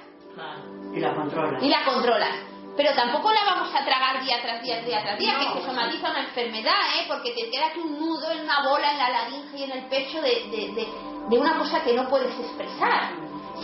[0.94, 1.62] y la controlas.
[1.62, 2.36] Y la controlas.
[2.76, 6.10] Pero tampoco la vamos a tragar día tras día, día tras día, que se somatiza
[6.10, 7.06] una enfermedad, ¿eh?
[7.08, 9.84] porque te queda aquí un nudo en una bola en la laringe y en el
[9.88, 10.88] pecho de, de,
[11.28, 13.10] de una cosa que no puedes expresar,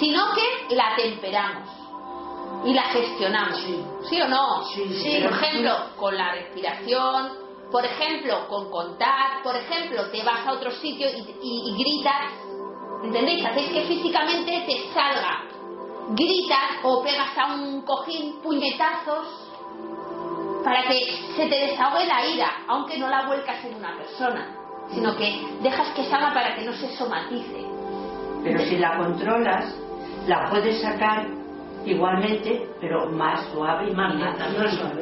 [0.01, 1.85] sino que la temperamos
[2.65, 3.61] y la gestionamos.
[4.09, 4.65] Sí, o no?
[4.65, 7.33] Sí, por ejemplo, con la respiración,
[7.71, 11.09] por ejemplo, con contar, por ejemplo, te vas a otro sitio
[11.43, 12.33] y, gritas,
[13.03, 13.45] ¿entendéis?
[13.45, 15.43] Hacéis que físicamente te salga.
[16.11, 19.45] Gritas o pegas a un cojín puñetazos
[20.65, 20.99] para que
[21.37, 24.49] se te desahogue la ira, aunque no la vuelcas en una persona,
[24.93, 27.65] sino que dejas que salga para que no se somatice.
[28.43, 29.75] Pero si la controlas,
[30.27, 31.27] la puedes sacar
[31.85, 34.15] igualmente, pero más suave y más,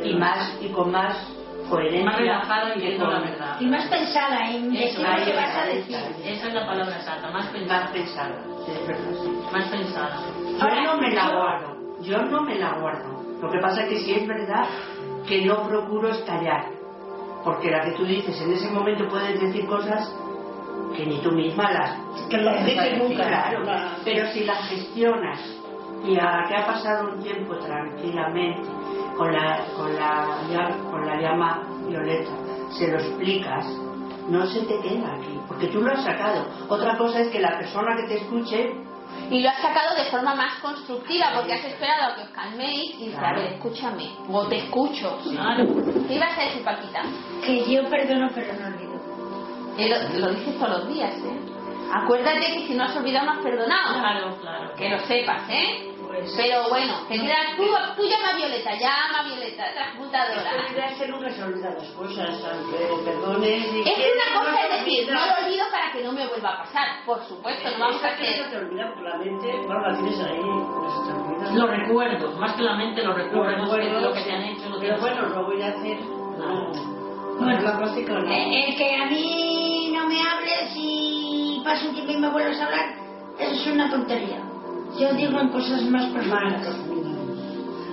[0.04, 1.16] y, más y con más
[1.68, 2.04] coherencia.
[2.04, 3.60] Más relajada y viendo la verdad.
[3.60, 5.96] Y más pensada en decir lo que vas a decir.
[6.24, 7.90] Esa es la palabra exacta, más pensada.
[9.52, 10.20] Más pensada.
[10.58, 13.22] Yo no me la guardo, yo no me la guardo.
[13.40, 14.66] Lo que pasa es que sí es verdad
[15.26, 16.66] que no procuro estallar.
[17.44, 20.14] Porque la que tú dices, en ese momento puedes decir cosas
[20.96, 21.98] que ni tú misma las...
[22.28, 23.26] Que las dices nunca.
[23.26, 23.64] Claro,
[24.04, 25.40] pero si las gestionas
[26.04, 28.62] y a que ha pasado un tiempo tranquilamente
[29.16, 32.32] con la, con la, con la llama violeta,
[32.70, 33.66] se lo explicas,
[34.28, 36.46] no se te queda aquí, porque tú lo has sacado.
[36.68, 38.72] Otra cosa es que la persona que te escuche
[39.30, 42.94] y lo has sacado de forma más constructiva porque has esperado a que os calméis
[42.98, 45.18] y dices, a ver, escúchame, o te escucho.
[45.30, 45.66] Claro.
[46.06, 47.02] ¿Qué ibas a decir, Paquita?
[47.44, 48.92] Que yo perdono, pero no olvido.
[49.78, 51.40] Eh, lo, lo dices todos los días, ¿eh?
[51.92, 54.00] Acuérdate que si no has olvidado no has perdonado.
[54.00, 54.74] Claro, claro.
[54.76, 55.88] Que lo sepas, ¿eh?
[56.12, 57.18] Pues, Pero bueno, que
[57.57, 57.64] tú,
[57.96, 60.51] tú llama a Violeta, llama a Violeta, transmutadora.
[60.68, 64.85] Es que ser nunca se olvida las cosas, aunque perdones y Es una cosa es
[64.85, 68.05] decir, no lo olvido para que no me vuelva a pasar, por supuesto, no vamos
[68.05, 68.44] a hacer...
[68.44, 71.51] No te olvida porque la mente, bueno, la tienes ahí, olvida.
[71.55, 74.68] Los recuerdos, más que la mente, los recuerdos, lo que te han hecho.
[74.68, 75.98] Lo pero bueno, lo voy a hacer...
[75.98, 76.72] No.
[77.38, 78.31] Bueno, la práctica no.
[78.31, 82.61] Eh, el que a mí no me hables y pasa un tiempo y me vuelves
[82.61, 82.94] a hablar,
[83.38, 84.42] eso es una tontería.
[84.98, 86.76] Yo digo en cosas más profundas.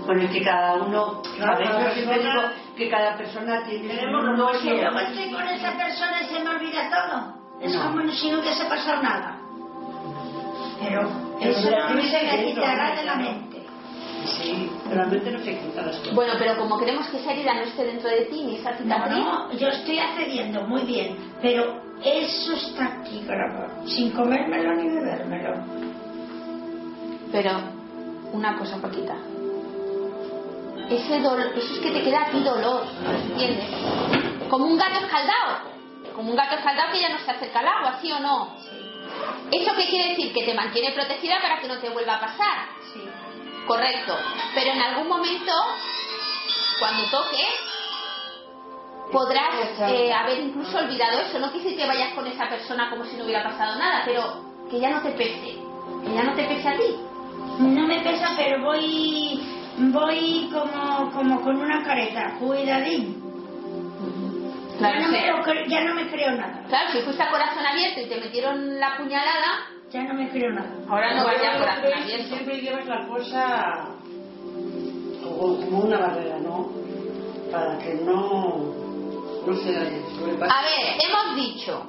[0.06, 2.42] Bueno, es que cada uno, a veces siempre digo
[2.76, 6.90] que cada persona tiene no Si luego estoy con esa persona y se me olvida
[6.90, 7.40] todo.
[7.62, 9.38] Es como si no hubiese pasado nada.
[10.82, 11.02] Pero
[11.42, 13.50] eso no me se quitará de la mente.
[14.26, 16.16] Sí, pero la mente no se quita las cosas.
[16.16, 19.18] Bueno, pero como queremos que esa herida no esté dentro de ti ni esa cicatriz.
[19.18, 21.18] No, no, yo estoy accediendo, muy bien.
[21.42, 25.89] Pero eso está aquí grabado, sin comérmelo ni bebérmelo.
[27.32, 27.52] Pero,
[28.34, 29.16] una cosa, Paquita.
[30.90, 32.84] Ese dolor, eso es que te queda aquí dolor,
[33.30, 33.70] ¿entiendes?
[34.50, 35.70] Como un gato escaldado.
[36.16, 38.56] Como un gato escaldado que ya no se acerca al agua, ¿sí o no?
[39.52, 40.34] ¿Eso qué quiere decir?
[40.34, 42.70] Que te mantiene protegida para que no te vuelva a pasar.
[42.94, 43.02] Sí.
[43.68, 44.16] Correcto.
[44.56, 45.52] Pero en algún momento,
[46.80, 47.44] cuando toque,
[49.12, 51.40] podrás eh, haber incluso olvidado eso.
[51.40, 54.80] No quise que vayas con esa persona como si no hubiera pasado nada, pero que
[54.80, 55.60] ya no te pese.
[56.04, 56.96] Que ya no te pese a ti.
[57.58, 59.42] No me pesa, pero voy
[59.88, 63.22] voy como, como con una careta, cuidadín.
[64.80, 66.64] ya, no me ya no me creo nada.
[66.68, 70.52] Claro, si fuiste a corazón abierto y te metieron la puñalada, ya no me creo
[70.52, 70.72] nada.
[70.88, 72.28] Ahora no vaya a corazón abierto.
[72.28, 73.88] Siempre llevas la cosa
[75.24, 76.70] como una barrera, ¿no?
[77.52, 78.74] Para que no,
[79.46, 81.84] no se A ver, hemos dicho,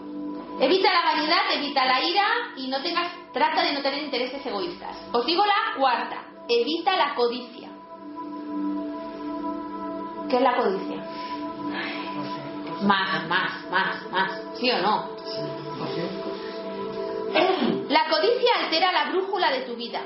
[0.60, 4.96] evita la vanidad, evita la ira y no tengas Trata de no tener intereses egoístas.
[5.12, 6.24] Os digo la cuarta.
[6.48, 7.68] Evita la codicia.
[10.28, 10.96] ¿Qué es la codicia?
[12.82, 14.42] Más, más, más, más.
[14.58, 15.10] ¿Sí o no?
[17.88, 20.02] La codicia altera la brújula de tu vida.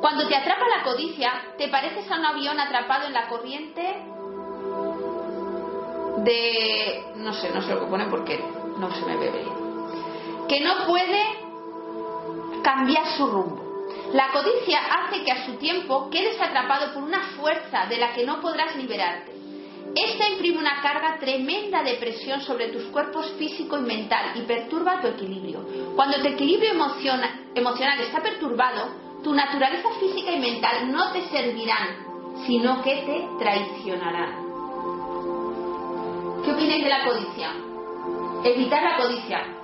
[0.00, 3.82] Cuando te atrapa la codicia, te pareces a un avión atrapado en la corriente
[6.24, 7.04] de...
[7.16, 8.42] no sé, no sé lo que pone porque
[8.78, 9.69] no se me ve bien.
[10.50, 11.22] Que no puede
[12.64, 13.86] cambiar su rumbo.
[14.12, 18.26] La codicia hace que a su tiempo quedes atrapado por una fuerza de la que
[18.26, 19.30] no podrás liberarte.
[19.94, 25.00] Esta imprime una carga tremenda de presión sobre tus cuerpos físico y mental y perturba
[25.00, 25.94] tu equilibrio.
[25.94, 28.88] Cuando tu equilibrio emocional está perturbado,
[29.22, 34.34] tu naturaleza física y mental no te servirán, sino que te traicionarán.
[36.44, 37.52] ¿Qué opináis de la codicia?
[38.42, 39.59] Evitar la codicia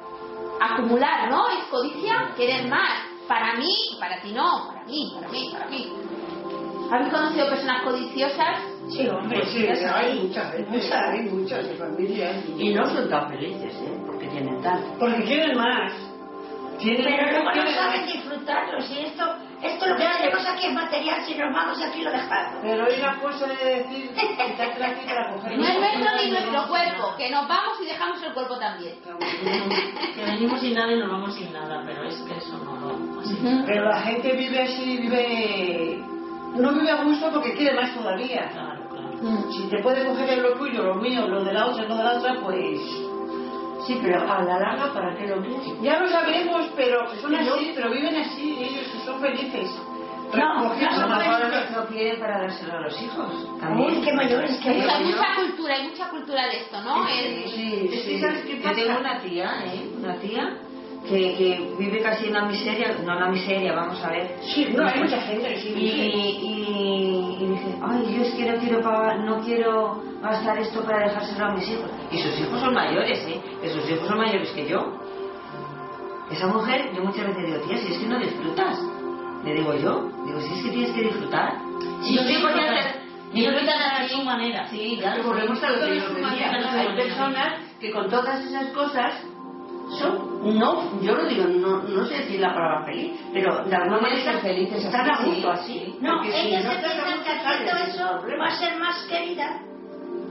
[0.60, 1.48] acumular, ¿no?
[1.48, 3.04] Es codicia, querer más.
[3.28, 5.92] Para mí, para ti no, para mí, para mí, para mí.
[6.90, 8.58] ¿Habéis conocido personas codiciosas?
[8.88, 12.44] Sí, hombre, pues sí, hay muchas veces, hay muchas familias.
[12.56, 14.02] Y no son tan felices, ¿eh?
[14.06, 14.96] Porque tienen tanto.
[15.00, 15.92] Porque quieren más.
[16.78, 18.80] Pero luego no saben disfrutarlo.
[18.82, 19.24] Si esto,
[19.62, 22.60] esto lo que tenemos aquí es material, si nos vamos aquí lo dejamos.
[22.62, 25.58] Pero hay una cosa de decir, quitarte aquí para coger.
[25.58, 28.94] No es nuestro ni nuestro cuerpo, que nos vamos y dejamos el cuerpo también.
[30.14, 33.20] que venimos sin nada y nos vamos sin nada, pero es que eso no lo.
[33.20, 33.38] Así.
[33.66, 36.04] Pero la gente vive así, vive.
[36.56, 38.48] No vive a gusto porque quiere más todavía.
[38.52, 39.52] Claro, claro.
[39.52, 42.12] Si te puede coger lo tuyo, lo mío, lo de la otra, lo de la
[42.18, 42.80] otra, pues.
[43.86, 45.82] Sí, pero a la larga, ¿para qué lo quieres?
[45.82, 49.70] Ya lo sabemos, pero son así, pero viven así, ellos son felices.
[50.34, 53.60] No, no, no, no quieren para dárselo a los hijos.
[53.60, 54.02] También.
[54.02, 55.04] Qué mayores que hay.
[55.04, 57.06] mucha cultura, hay mucha cultura de esto, ¿no?
[57.06, 58.20] Sí, sí, sí.
[58.62, 59.88] Yo tengo una tía, ¿eh?
[59.96, 60.58] Una tía
[61.08, 64.38] que, que, vive casi en la miseria, no en la miseria, vamos a ver.
[64.42, 65.72] Sí, no, hay mucha gente, sí.
[65.76, 70.82] Y, y, y, dice, ay, yo es que no quiero pagar, no quiero gastar esto
[70.82, 71.90] para dejárselo a mis hijos.
[72.10, 73.40] Y sus hijos son mayores, ¿eh?
[73.62, 74.92] Que sus hijos son mayores que yo.
[76.30, 78.78] Esa mujer, yo muchas veces digo, tía, si es que no disfrutas.
[79.44, 81.54] Le digo yo, digo, si es que tienes que disfrutar.
[82.02, 83.00] Si yo sí, podía hacer,
[83.32, 84.68] disfrutan a su manera.
[84.68, 86.50] Sí, claro, volvemos a lo que yo decía.
[86.50, 89.22] Hay personas que con todas esas cosas
[89.98, 94.00] son, no, yo lo digo, no, no sé decir la palabra feliz, pero de alguna
[94.00, 95.96] manera felices están a gusto así.
[96.00, 99.62] No, ellos si se piensan que haciendo eso va a ser más querida.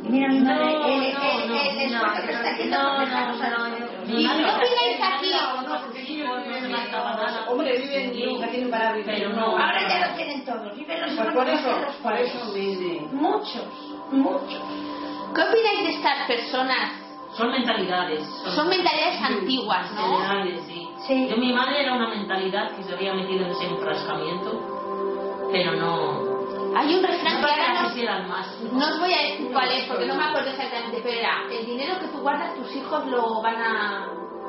[0.07, 2.77] Mira, mi madre, no, el, no, el, no, el, el no, esfuerzo que está haciendo
[2.77, 4.19] no, no, no.
[4.19, 5.31] ¿Y qué opináis aquí?
[7.47, 9.05] Hombre, viven nunca tienen para vivir.
[9.05, 9.57] Pero no.
[9.57, 11.69] Ahora ya lo tienen todos, viven los Pues por eso,
[12.03, 13.07] por eso mismo.
[13.13, 13.65] Muchos,
[14.11, 14.61] muchos.
[15.33, 17.04] ¿Qué opináis de estas personas?
[17.37, 18.23] Son mentalidades.
[18.55, 20.17] Son mentalidades antiguas, ¿no?
[20.17, 20.87] Generales, sí.
[21.07, 21.27] Sí.
[21.29, 26.35] Yo, mi madre era una mentalidad que se había metido en ese enfrascamiento, pero no.
[26.77, 28.61] Hay un refrán No que ahora no, quisieran más.
[28.61, 31.65] no os voy a decir cuál es porque no me acuerdo exactamente, pero era, el
[31.65, 34.07] dinero que tú guardas tus hijos lo van a...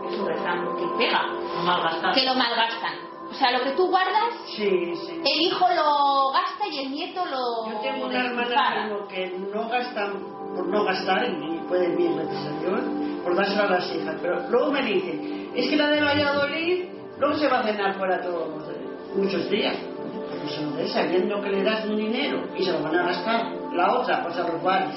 [0.09, 1.23] Es un refrán que pega,
[1.65, 2.15] malgastar.
[2.15, 2.95] que lo malgastan.
[3.31, 5.21] O sea, lo que tú guardas, Sí, sí.
[5.25, 7.71] el hijo lo gasta y el nieto lo...
[7.73, 12.61] Yo tengo una hermana que no gastan por no gastar y pueden bien, gracias a
[12.61, 12.81] Dios,
[13.25, 14.17] por dárselo a las hijas.
[14.21, 16.85] Pero luego me dicen, es que la de Valladolid
[17.19, 18.49] luego se va a cenar fuera todos
[19.15, 19.77] muchos días.
[20.31, 23.03] Porque se lo ve sabiendo que le das un dinero y se lo van a
[23.05, 23.53] gastar.
[23.73, 24.97] La otra, pues a los bares.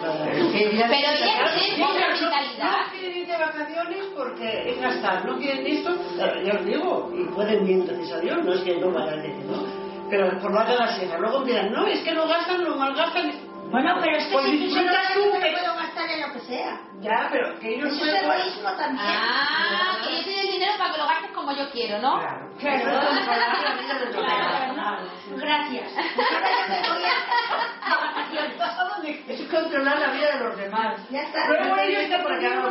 [0.00, 2.84] Pero ella tiene mentalidad.
[2.84, 7.12] No quieren ir de vacaciones porque es gastar, no quieren esto, pero ya os digo,
[7.14, 9.88] y pueden bien, gracias a Dios, no es que no vayan de ¿no?
[10.08, 13.30] Pero por no hacer las hijas, luego dirán, no, es que lo gastan, lo malgastan.
[13.70, 16.32] Bueno, pero es que Pues si tú disfrutas yo me que- puedo gastar en lo
[16.32, 16.80] que sea.
[17.00, 19.06] Ya, pero que ellos Eso es egoísmo también.
[19.06, 22.18] Ah, que yo te el dinero para que lo gastes como yo quiero, ¿no?
[22.18, 22.48] Claro.
[22.58, 22.78] Claro.
[22.78, 24.68] Eso es controlar la vida de los demás.
[24.74, 25.06] Claro,
[25.36, 25.92] Gracias.
[25.96, 29.28] Ahora yo me voy a vacaciones.
[29.28, 31.10] Eso es controlar la vida de los demás.
[31.10, 31.48] Ya está.
[31.48, 32.70] Luego ellos Esto por acá no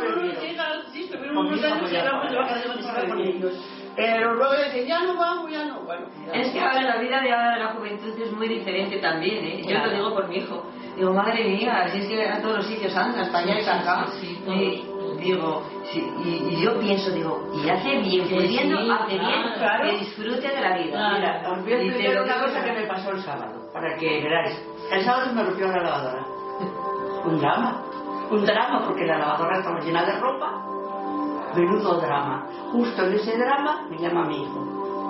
[0.92, 2.30] sí, Con unos años voy y a ahora pagar.
[2.30, 3.52] de vacaciones para con ellos.
[3.96, 5.80] Pero luego dicen, ya no vamos, ya no.
[5.80, 6.32] Bueno, ya.
[6.40, 9.60] Es que ahora la vida de ahora de la juventud es muy diferente también, ¿eh?
[9.62, 9.86] Yo Claro.
[9.86, 10.70] lo digo por mi hijo.
[10.98, 14.04] Digo, madre mía, si es que a todos los sitios andas, para allá y acá.
[14.04, 14.54] Todo.
[14.56, 14.84] Y
[15.20, 19.84] digo, sí, y, y yo pienso, digo, y hace bien, pudiendo, sí, hace bien claro.
[19.84, 20.90] que disfrute de la vida.
[20.90, 21.18] Claro.
[21.18, 24.60] Mira, os voy a explicar una cosa que me pasó el sábado, para que veráis.
[24.90, 26.26] El sábado me rompió la lavadora.
[27.24, 27.82] Un drama.
[28.30, 30.64] Un drama porque la lavadora estaba llena de ropa.
[31.54, 32.46] Menudo drama.
[32.72, 34.60] Justo en ese drama me llama mi hijo.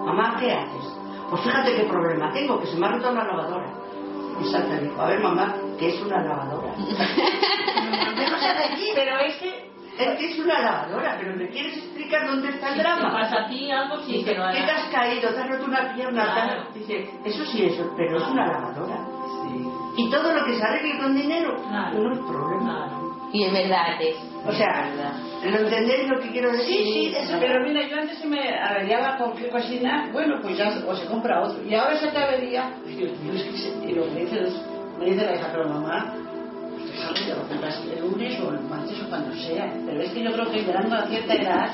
[0.04, 0.98] Mamá, ¿qué haces?
[1.30, 3.87] Pues fíjate qué problema tengo, que se me ha roto la lavadora.
[4.40, 6.72] Y dijo, a ver mamá, ¿qué es una lavadora?
[8.94, 9.68] Pero es que
[9.98, 13.12] es que es una lavadora, pero ¿me quieres explicar dónde está el te drama?
[13.12, 15.30] pasa a ti algo, sí, Dice, ¿qué te has caído?
[15.34, 16.22] ¿Te has roto una pierna?
[16.22, 16.62] ¿Te has- Claro.
[16.72, 18.96] Dice, eso sí, eso, pero es una lavadora.
[19.96, 21.98] Y todo lo que se arregle con dinero Claro.
[21.98, 22.86] no es problema.
[22.86, 23.07] Claro.
[23.32, 24.16] Y es verdad, es.
[24.46, 24.90] O sea,
[25.44, 26.66] ¿lo entendéis lo que quiero decir?
[26.84, 27.36] Sí, sí, de eso.
[27.40, 31.42] Pero mira, yo antes se me arreglaba cualquier cocina, bueno, pues ya o se compra
[31.42, 31.62] otro.
[31.64, 34.40] Y ahora se te avería, Dios mío, es que se, y lo que me dice,
[34.44, 34.62] es-
[34.98, 36.14] me dice la hija, pero mamá,
[37.84, 39.72] el lunes o el martes o cuando sea.
[39.86, 41.70] Pero es que yo creo que llegando a cierta edad,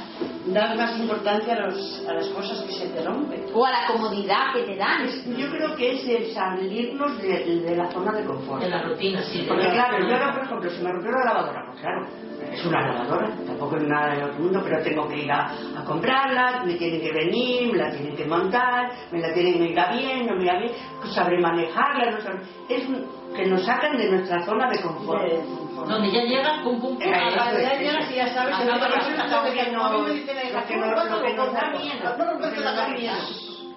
[0.46, 3.44] das más importancia a, los, a las cosas que se te rompen.
[3.55, 5.02] O a la comodidad que te dan.
[5.07, 8.62] Es- yo creo que es el salirnos de, de la zona de confort.
[8.62, 9.42] En la rutina, sí.
[9.42, 12.07] de Porque la- claro, yo ahora, por ejemplo, se me rompió la lavadora, pues claro,
[12.55, 15.84] es una lavadora, tampoco es nada del otro mundo, pero tengo que ir a, a
[15.84, 19.78] comprarla, me tienen que venir, me la tienen que montar, me la tienen que ir
[19.92, 23.96] bien, no me irá bien, pues sabré manejarla, no sabré- es un- que nos sacan
[23.96, 25.22] de nuestra zona de confort.
[25.24, 27.02] De- Donde ya llegas, pum, pum, pum.
[27.02, 27.61] Eh, a la-.
[27.61, 30.94] Ya llegas y ya sabes, a mí me dice la hija, lo que "¿Cómo nos-
[30.94, 31.82] vas a lo que nos da comprar?
[31.82, 32.16] miedo,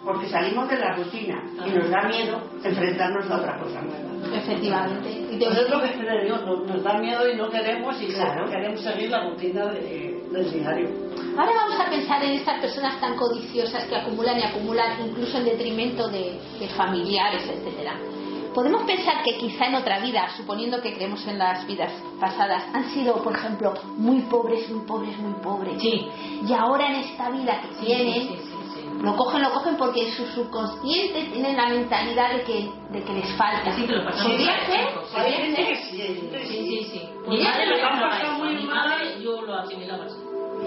[0.07, 4.37] Porque salimos de la rutina y nos da miedo enfrentarnos a otra cosa nueva.
[4.37, 5.09] Efectivamente.
[5.09, 5.97] Y pues es lo que
[6.65, 8.49] nos, da miedo y no queremos y claro.
[8.49, 10.89] queremos seguir la rutina del diario.
[11.37, 15.43] Ahora vamos a pensar en estas personas tan codiciosas que acumulan y acumulan incluso en
[15.43, 17.99] detrimento de, de familiares, etcétera.
[18.57, 22.89] Podemos pensar que quizá en otra vida, suponiendo que creemos en las vidas pasadas, han
[22.91, 25.79] sido, por ejemplo, muy pobres, muy pobres, muy pobres.
[25.79, 26.07] Sí.
[26.47, 28.46] Y ahora en esta vida que tienen,
[29.01, 33.37] lo cogen, lo cogen porque su subconsciente tienen la mentalidad de que, de que les
[33.37, 33.71] falta.
[33.75, 34.93] Sí, que lo pasan ¿Podría ser?
[35.13, 35.77] ¿Podría ser?
[35.77, 37.09] Sí, sí, sí.
[37.27, 39.21] Mi madre lo pasado muy mal.
[39.21, 40.17] Yo lo asimilaba así.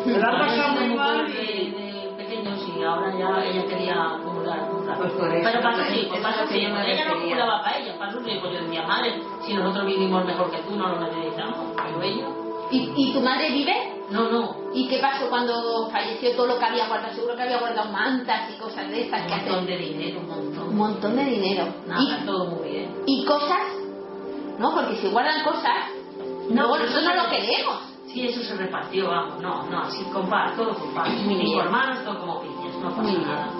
[0.06, 1.26] Me lo han pasado muy mal.
[1.26, 4.98] De pequeños y ahora ya ella quería acumular, acumular.
[4.98, 6.58] Pues por eso, Pero pasa así, pues pasa así.
[6.58, 8.52] Ella no acumulaba para ella, para sus hijos.
[8.52, 11.74] Yo decía, madre, si nosotros vivimos mejor que tú, no lo necesitamos.
[11.76, 12.26] Pero ella...
[12.70, 14.00] ¿Y, ¿Y tu madre vive?
[14.10, 14.56] No, no.
[14.72, 17.14] ¿Y qué pasó cuando falleció todo lo que había guardado?
[17.14, 19.24] Seguro que había guardado mantas y cosas de estas.
[19.24, 20.68] Un montón de dinero, un montón.
[20.68, 21.74] Un montón de dinero.
[21.86, 22.94] Nada, todo muy bien.
[23.06, 23.62] ¿Y cosas?
[24.58, 25.90] No, porque si guardan cosas,
[26.50, 27.76] no, luego nosotros no lo queremos.
[28.06, 31.08] Sí, eso se repartió, vamos, no, no, así compar, todo compar.
[31.08, 33.50] Mis hermanos, todo como piñas, no pasa nada.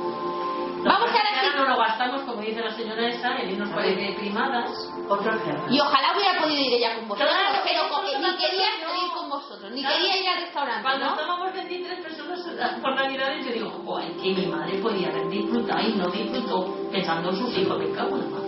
[0.85, 4.15] Vamos a la no lo gastamos, como dice la señora esa, en irnos por de
[4.19, 4.71] primadas.
[5.09, 5.33] Otro
[5.69, 7.83] Y ojalá hubiera podido ir ella con vosotros, pero
[8.19, 11.11] ni quería salir con vosotros, ni quería ir al restaurante, Cuando ¿no?
[11.13, 15.93] estábamos 23 personas por Navidades, yo digo, joder, que mi madre podía haber disfrutado y
[15.95, 18.41] no disfrutó pensando en sus hijos, me cago en la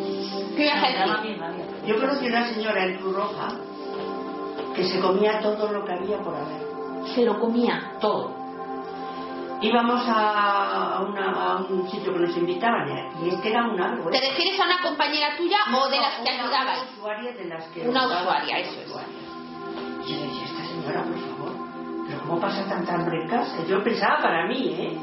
[0.57, 1.43] ¿Qué a decir?
[1.87, 3.49] Yo conocí una señora en Cruz Roja
[4.74, 6.62] que se comía todo lo que había por haber.
[7.14, 8.41] Se lo comía todo
[9.62, 11.00] íbamos a,
[11.70, 12.88] un sitio que nos invitaban
[13.22, 14.20] y este era una vergüenza.
[14.20, 16.82] ¿Te refieres a una compañera tuya o de las que ayudabas?
[16.82, 18.88] Una usuaria de las que Una usuaria, eso es.
[20.06, 21.52] Y yo decía, esta señora, por favor,
[22.06, 23.64] pero ¿cómo pasa tanta hambre en casa?
[23.68, 24.98] Yo pensaba para mí, ¿eh?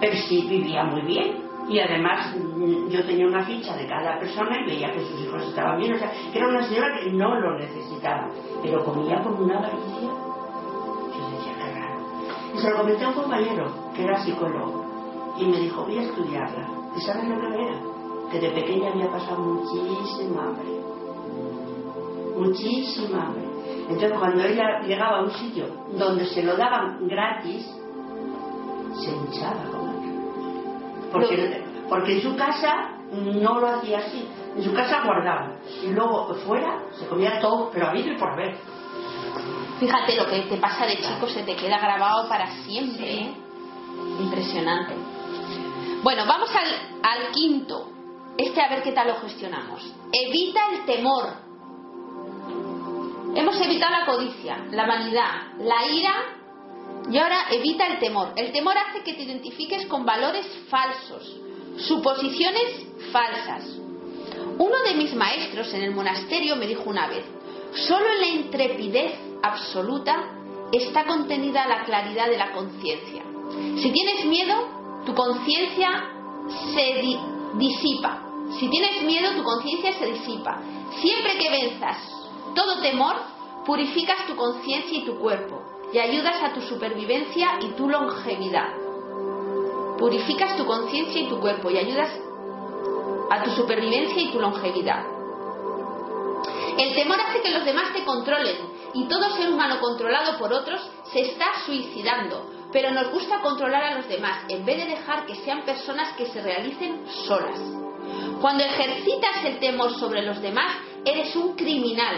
[0.00, 1.50] Pero sí vivía muy bien.
[1.68, 5.42] Y además mm, yo tenía una ficha de cada persona y veía que sus hijos
[5.42, 5.94] estaban bien.
[5.94, 8.28] O sea, que era una señora que no lo necesitaba,
[8.62, 10.29] pero comía con una avaricia
[12.58, 14.84] se lo comenté a un compañero que era psicólogo
[15.38, 16.68] y me dijo, voy a estudiarla.
[16.96, 17.80] ¿Y sabes lo que era?
[18.30, 20.80] Que de pequeña había pasado muchísima hambre.
[22.36, 23.44] Muchísima hambre.
[23.88, 27.66] Entonces cuando ella llegaba a un sitio donde se lo daban gratis,
[28.94, 29.90] se hinchaba con
[31.12, 34.28] Porque, porque en su casa no lo hacía así.
[34.56, 35.52] En su casa guardaba.
[35.82, 38.56] Y luego fuera se comía todo, pero a mí y por ver.
[39.80, 43.14] Fíjate, lo que te pasa de chico se te queda grabado para siempre.
[43.14, 43.34] ¿eh?
[44.20, 44.94] Impresionante.
[46.02, 46.68] Bueno, vamos al,
[47.02, 47.88] al quinto.
[48.36, 49.82] Este a ver qué tal lo gestionamos.
[50.12, 51.28] Evita el temor.
[53.34, 56.14] Hemos evitado la codicia, la vanidad, la ira
[57.10, 58.32] y ahora evita el temor.
[58.36, 61.36] El temor hace que te identifiques con valores falsos,
[61.78, 63.64] suposiciones falsas.
[64.58, 67.24] Uno de mis maestros en el monasterio me dijo una vez,
[67.74, 69.12] solo en la intrepidez
[69.42, 70.16] absoluta
[70.72, 73.22] está contenida la claridad de la conciencia.
[73.76, 74.54] Si tienes miedo,
[75.04, 75.88] tu conciencia
[76.74, 77.02] se
[77.54, 78.22] disipa.
[78.58, 80.60] Si tienes miedo, tu conciencia se disipa.
[81.00, 81.98] Siempre que venzas
[82.54, 83.16] todo temor,
[83.64, 85.62] purificas tu conciencia y tu cuerpo
[85.92, 88.68] y ayudas a tu supervivencia y tu longevidad.
[89.98, 92.10] Purificas tu conciencia y tu cuerpo y ayudas
[93.30, 95.19] a tu supervivencia y tu longevidad.
[96.80, 98.56] El temor hace que los demás te controlen
[98.94, 100.80] y todo ser humano controlado por otros
[101.12, 105.34] se está suicidando, pero nos gusta controlar a los demás en vez de dejar que
[105.34, 107.60] sean personas que se realicen solas.
[108.40, 110.74] Cuando ejercitas el temor sobre los demás,
[111.04, 112.16] eres un criminal,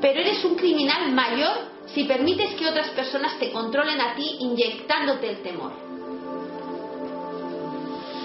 [0.00, 5.28] pero eres un criminal mayor si permites que otras personas te controlen a ti inyectándote
[5.28, 5.72] el temor.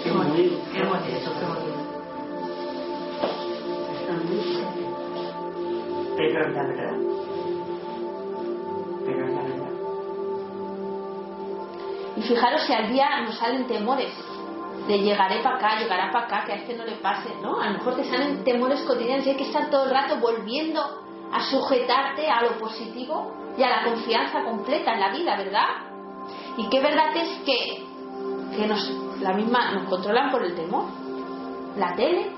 [0.02, 0.10] Qué
[0.72, 0.80] qué
[4.74, 4.81] qué.
[12.16, 14.12] Y fijaros si al día nos salen temores
[14.86, 17.60] de llegaré para acá, llegará para acá, que a este no le pase, ¿no?
[17.60, 20.82] A lo mejor te salen temores cotidianos y hay que estar todo el rato volviendo
[21.32, 25.68] a sujetarte a lo positivo y a la confianza completa en la vida, ¿verdad?
[26.56, 27.86] Y qué verdad es que,
[28.56, 30.84] que nos, la misma, nos controlan por el temor.
[31.76, 32.30] La tele,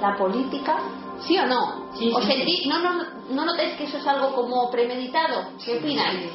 [0.00, 0.78] la política,
[1.20, 1.90] ¿Sí o no?
[1.94, 2.20] Sí, ¿O
[2.68, 5.50] no, no, no notáis que eso es algo como premeditado?
[5.64, 6.30] ¿Qué opináis?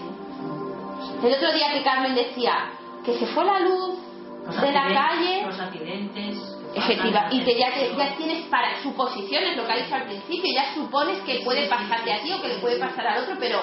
[1.24, 2.72] El otro día que Carmen decía
[3.06, 3.98] que se fue la luz
[4.62, 5.46] de la calle.
[5.46, 6.50] Los accidentes.
[6.76, 10.74] Efectiva, y que ya, ya tienes para suposiciones, lo que ha dicho al principio, ya
[10.74, 13.60] supones que puede pasarte a ti o que le puede pasar al otro, pero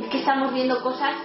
[0.00, 1.16] es que estamos viendo cosas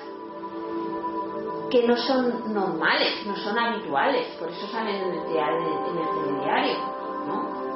[1.70, 6.78] que no son normales, no son habituales, por eso salen en el, en el telediario,
[7.28, 7.69] ¿no?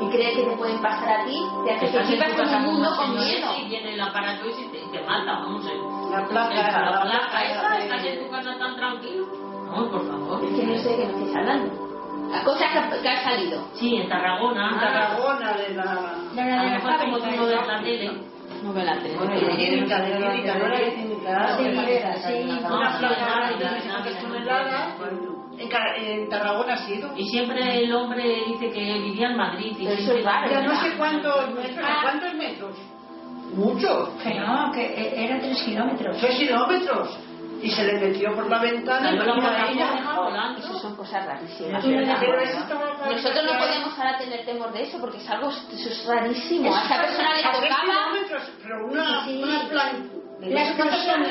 [0.00, 2.90] Y crees que te pueden pasar a ti, te hace que vivas en un mundo
[2.96, 3.48] con miedo.
[3.58, 5.64] Y viene el aparato y te, te mata, vamos,
[6.10, 9.26] la placa, la, la placa esa, estás en tu casa tan tranquilo.
[9.66, 10.44] No, por favor.
[10.44, 11.86] Es que no sé de qué me estáis hablando.
[12.30, 13.64] La cosa que, que ha salido.
[13.74, 14.70] Sí, en Tarragona.
[14.70, 15.84] En Tarragona, de la...
[16.32, 18.35] De la, de la como tú no ves la tele.
[18.62, 19.16] No me la tele.
[19.16, 22.16] Bueno, de química, de química, no la de química.
[22.26, 22.34] Sí,
[22.64, 23.50] una placa
[24.04, 24.94] de toneladas.
[25.58, 27.16] En Tarragona ha sido.
[27.16, 29.76] Y siempre el hombre dice que vivía en Madrid.
[29.78, 31.86] Y no sé cuántos metros.
[32.02, 32.76] ¿Cuántos metros?
[33.54, 34.12] Mucho.
[34.22, 36.16] Que no, que eran tres kilómetros.
[36.18, 37.25] Tres kilómetros
[37.62, 40.56] y se le metió por la ventana y a ella.
[40.58, 41.84] Eso son cosas rarísimas.
[41.84, 46.74] Nosotros no podemos ahora tener temor de eso porque es algo eso es rarísimo.
[46.74, 48.08] A esa persona le tocaba.
[48.62, 51.28] Pero una, una plan, las personas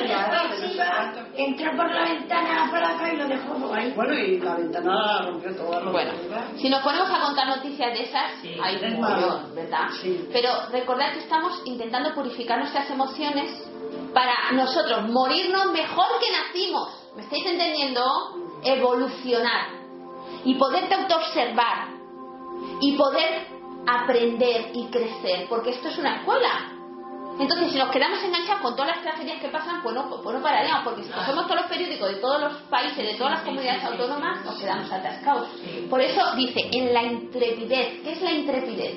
[1.35, 3.91] entró por la ventana por acá y lo dejó ahí.
[3.95, 5.91] Bueno, y la ventana rompió todo.
[5.91, 6.11] Bueno,
[6.57, 9.89] si nos ponemos a contar noticias de esas, sí, hay un montón, ¿verdad?
[10.01, 10.27] Sí.
[10.33, 13.51] Pero recordad que estamos intentando purificar nuestras emociones
[14.15, 16.89] para nosotros morirnos mejor que nacimos.
[17.17, 18.01] ¿Me estáis entendiendo?
[18.63, 19.67] Evolucionar.
[20.45, 21.89] Y poderte autoobservar.
[22.79, 23.45] Y poder
[23.85, 25.47] aprender y crecer.
[25.49, 26.71] Porque esto es una escuela.
[27.37, 30.41] Entonces, si nos quedamos enganchados con todas las tragedias que pasan, pues no, pues no
[30.41, 33.83] pararíamos, porque si cogemos todos los periódicos de todos los países, de todas las comunidades
[33.83, 35.49] autónomas, nos quedamos atascados.
[35.89, 38.01] Por eso dice, en la intrepidez.
[38.01, 38.95] ¿Qué es la intrepidez?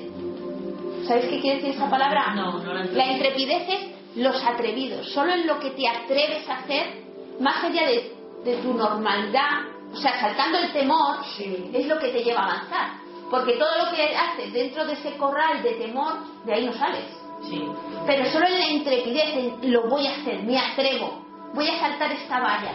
[1.05, 2.33] ¿Sabéis qué quiere decir esa palabra?
[2.35, 7.03] No, no La intrepidez es los atrevidos, solo en lo que te atreves a hacer,
[7.39, 9.61] más allá de, de tu normalidad,
[9.93, 11.69] o sea, saltando el temor, Sí.
[11.73, 12.89] es lo que te lleva a avanzar.
[13.29, 16.13] Porque todo lo que haces dentro de ese corral de temor,
[16.45, 17.05] de ahí no sales.
[17.49, 17.63] Sí.
[18.05, 22.11] Pero solo en la intrepidez, en lo voy a hacer, me atrevo, voy a saltar
[22.11, 22.73] esta valla,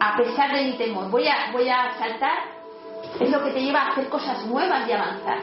[0.00, 2.38] a pesar de mi temor, voy a, voy a saltar,
[3.20, 5.38] es lo que te lleva a hacer cosas nuevas y avanzar.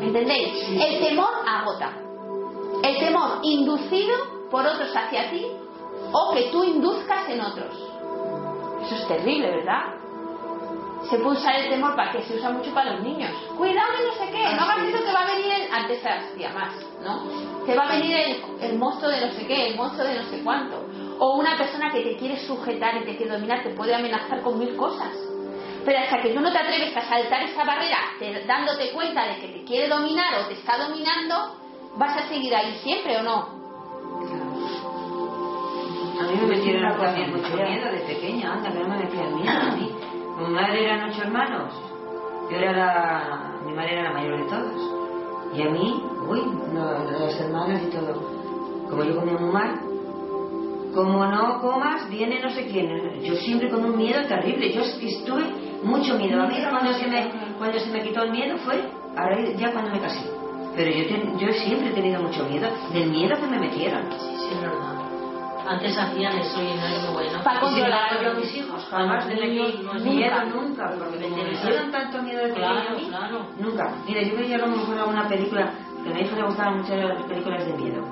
[0.00, 0.68] ¿Entendéis?
[0.80, 1.92] El temor agota.
[2.82, 4.16] El temor inducido
[4.50, 5.46] por otros hacia ti
[6.12, 7.74] o que tú induzcas en otros.
[8.84, 9.94] Eso es terrible, ¿verdad?
[11.10, 13.30] Se puede usar el temor para que se usa mucho para los niños.
[13.56, 15.72] Cuidado que no sé qué, no hagas eso que va a venir el...
[15.72, 17.64] Antes hacía más, ¿no?
[17.64, 20.28] Que va a venir el, el monstruo de no sé qué, el monstruo de no
[20.30, 20.84] sé cuánto.
[21.18, 24.58] O una persona que te quiere sujetar y te quiere dominar te puede amenazar con
[24.58, 25.12] mil cosas.
[25.84, 29.36] Pero hasta que tú no te atreves a saltar esa barrera te- dándote cuenta de
[29.40, 31.56] que te quiere dominar o te está dominando,
[31.98, 33.56] vas a seguir ahí siempre o no.
[36.18, 39.60] A mí me metieron también mucho miedo de pequeña, anda, que no me metían miedo
[39.60, 39.92] a mí.
[40.38, 41.74] Mi madre eran ocho hermanos.
[42.50, 43.52] Yo era la...
[43.66, 45.54] Mi madre era la mayor de todos.
[45.54, 46.40] Y a mí, uy,
[46.72, 48.14] no, las hermanas y todo.
[48.88, 49.80] Como yo comía muy mal,
[50.94, 52.88] como no comas, viene no sé quién.
[53.22, 54.72] Yo siempre con un miedo terrible.
[54.72, 55.44] Yo estuve
[55.82, 56.42] mucho miedo.
[56.42, 59.90] A mí cuando se me, cuando se me quitó el miedo fue ahora ya cuando
[59.90, 60.35] me casé.
[60.76, 64.02] Pero yo, ten- yo siempre he tenido mucho miedo del miedo que me metieron.
[64.12, 64.92] Sí, sí, es verdad.
[65.68, 67.42] Antes hacían eso y no es muy bueno.
[67.42, 68.22] Para controlar.
[68.22, 69.66] yo a mis hijos jamás de miedo
[70.54, 73.46] nunca, porque me metieron tanto miedo de pequeño a Claro, mí, claro.
[73.58, 73.94] nunca.
[74.06, 75.72] Mira, yo veía a lo mejor alguna película,
[76.04, 78.02] que a mi hijo le gustaban mucho las películas de miedo.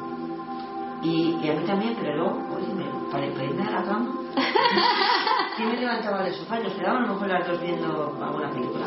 [1.03, 4.11] Y, y a mí también, pero luego, oye, me, para, para irme a la cama,
[5.57, 8.51] sí me levantaba del sofá y nos quedábamos a lo mejor las dos viendo alguna
[8.51, 8.87] película.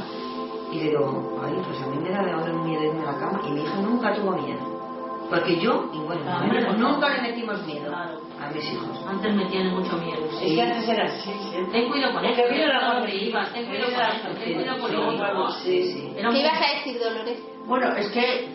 [0.71, 3.17] Y digo, ay, pues a mí me da de ahora un miedo irme a la
[3.19, 3.41] cama.
[3.47, 4.59] Y mi hija nunca tuvo miedo.
[5.29, 6.41] Porque yo, y bueno, Ah,
[6.77, 8.17] nunca le metimos miedo Claro.
[8.41, 9.05] a mis hijos.
[9.09, 10.25] Antes me tienen mucho miedo.
[10.25, 10.55] Es Sí.
[10.55, 11.71] que antes era así, siempre.
[11.81, 12.43] Ten cuidado con Es esto.
[12.53, 13.43] que la ten cuidado pandemia.
[13.43, 15.51] con ten cuidado con esto, ten cuidado con lo otro.
[15.63, 16.13] sí, sí.
[16.17, 17.39] Era ¿Qué ibas a decir, Dolores?
[17.65, 18.47] Bueno, es que,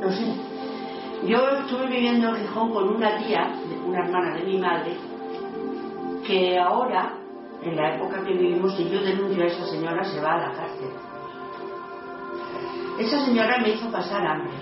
[0.00, 0.24] no sé,
[1.26, 3.52] yo estuve viviendo en Gijón con una tía,
[3.86, 4.96] una hermana de mi madre,
[6.26, 7.12] que ahora,
[7.62, 10.52] en la época que vivimos, si yo denuncio a esa señora, se va a la
[10.54, 10.88] cárcel.
[12.98, 14.52] Esa señora me hizo pasar hambre.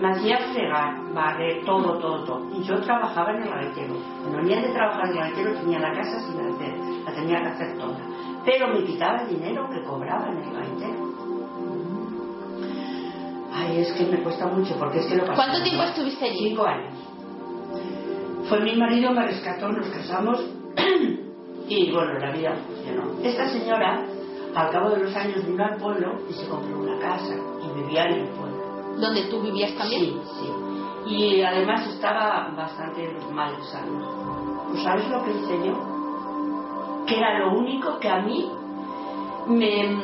[0.00, 2.48] Me hacía fregar, barrer, todo, todo, todo.
[2.58, 3.94] Y yo trabajaba en el gavetero.
[4.20, 7.48] Cuando venía de trabajar en el gavetero tenía la casa sin hacer, la tenía que
[7.48, 7.98] hacer toda.
[8.44, 11.12] Pero me quitaba el dinero que cobraba en el gavetero.
[13.54, 15.36] Ay, es que me cuesta mucho porque es que lo pasé.
[15.36, 16.48] ¿Cuánto tiempo estuviste allí?
[16.48, 16.94] Cinco años.
[18.48, 20.44] Fue mi marido, me rescató, nos casamos
[21.68, 23.20] y bueno, la vida funcionó.
[23.22, 24.04] Esta señora,
[24.54, 28.04] al cabo de los años, vino al pueblo y se compró una casa y vivía
[28.04, 28.52] en el pueblo.
[28.98, 30.00] ¿Donde tú vivías también?
[30.02, 30.52] Sí, sí.
[31.06, 34.04] Y además estaba bastante mal de salud.
[34.68, 35.74] Pues ¿sabes lo que hice yo?
[37.06, 38.50] Que era lo único que a mí
[39.48, 39.96] me,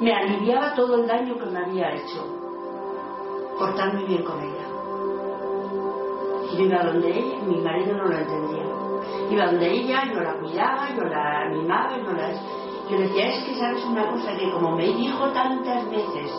[0.00, 2.24] me aliviaba todo el daño que me había hecho.
[3.58, 4.66] Portarme bien con ella.
[6.52, 8.64] Y iba donde ella, mi marido no lo entendía.
[9.30, 12.28] Iba donde ella, yo la cuidaba, yo la animaba, yo la...
[12.90, 16.32] Yo decía, es que sabes una cosa, que como me dijo tantas veces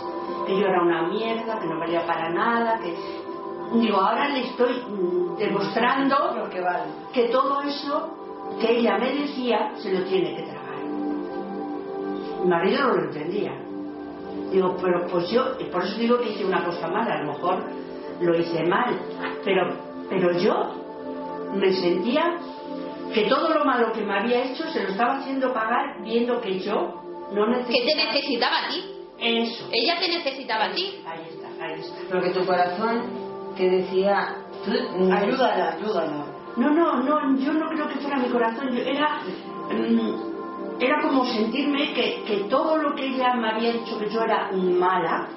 [0.46, 2.96] que yo era una mierda, que no valía para nada, que...
[3.74, 6.86] Digo, ahora le estoy mm, demostrando Lo que, vale.
[7.12, 8.14] que todo eso
[8.62, 10.84] que ella me decía se lo tiene que tragar.
[12.44, 13.52] Mi marido no lo entendía.
[14.52, 17.64] Digo, pero pues yo, por eso digo que hice una cosa mala, a lo mejor
[18.22, 18.98] lo hice mal,
[19.44, 19.74] pero,
[20.10, 20.72] pero yo
[21.54, 22.38] me sentía
[23.14, 26.60] que todo lo malo que me había hecho se lo estaba haciendo pagar viendo que
[26.60, 27.02] yo
[27.34, 27.74] no necesitaba.
[27.74, 28.84] Que te necesitaba a ti.
[29.20, 29.68] Eso.
[29.72, 31.02] Ella te necesitaba a ti.
[31.06, 31.96] Ahí está, ahí está.
[32.12, 33.02] Porque tu corazón
[33.56, 34.72] te decía, tú,
[35.12, 36.26] Ayúdala, ayúdala.
[36.56, 39.22] No, no, no, yo no creo que fuera mi corazón, yo era,
[39.72, 44.22] mm, era como sentirme que, que todo lo que ella me había dicho que yo
[44.22, 45.28] era mala,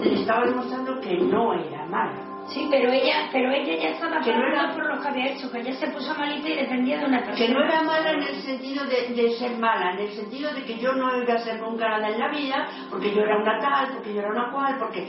[0.00, 2.27] le estaba demostrando que no era mala.
[2.48, 5.50] Sí, pero ella, pero ella ya estaba Que no era- por lo que había hecho,
[5.50, 7.36] que ella se puso malita y dependía de una persona.
[7.46, 10.64] Que no era mala en el sentido de, de ser mala, en el sentido de
[10.64, 13.60] que yo no iba a ser nunca nada en la vida, porque yo era una
[13.60, 15.08] tal, porque yo era una cual, porque...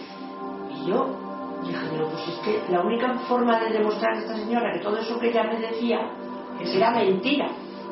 [0.71, 1.15] Y yo
[1.63, 4.97] dije, digo, pues es que la única forma de demostrar a esta señora que todo
[4.97, 5.99] eso que ella me decía
[6.73, 7.47] era mentira.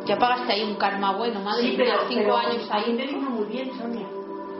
[0.05, 2.93] Ya pagaste ahí un karma bueno, madre Sí, mía, pero, cinco pero años ahí.
[2.93, 4.07] me vino muy bien, Sonia.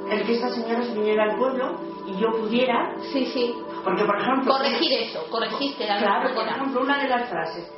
[0.10, 3.53] El que esta señora se viniera al pueblo y yo pudiera, Sí, sí.
[3.84, 4.53] porque por ejemplo...
[4.53, 7.72] Corregir eso, corregiste alguna Claro, por ejemplo, una de las frases.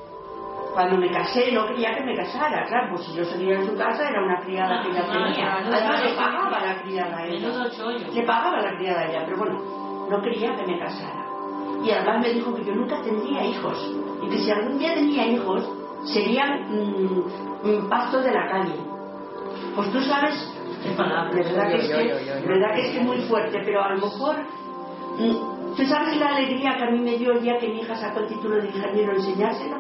[0.74, 3.76] Cuando me casé no quería que me casara, claro, pues si yo salía en su
[3.76, 5.56] casa era una criada que ella Claro, tenía.
[5.56, 7.50] Además le pagaba la criada a ella.
[8.14, 11.26] Le pagaba la criada a ella, pero bueno, no quería que me casara.
[11.84, 15.26] Y además me dijo que yo nunca tendría hijos y que si algún día tenía
[15.28, 15.68] hijos
[16.06, 18.76] serían mm, mm, pastos de la calle.
[19.76, 20.36] Pues tú sabes,
[20.84, 21.30] Qué palabra.
[21.34, 23.98] de verdad que es que, de verdad que es que muy fuerte, pero a lo
[23.98, 24.36] mejor
[25.18, 27.96] mm, tú sabes la alegría que a mí me dio el día que mi hija
[27.96, 29.78] sacó el título de ingeniero enseñárselo.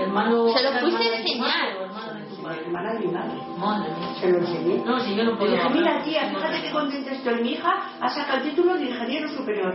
[0.00, 1.48] Hermano, Se lo fuiste a enseñar.
[1.48, 2.60] madre o hermano de tu Mi padre.
[2.66, 3.40] hermana de mi madre.
[3.58, 4.14] Madre mía.
[4.20, 4.84] Se lo enseñé.
[4.84, 5.76] No, si yo no Le puedo dije, hablar.
[5.82, 7.42] mira tía, fíjate qué contenta estoy.
[7.42, 7.70] Mi hija
[8.00, 9.74] ha sacado el título de ingeniero superior.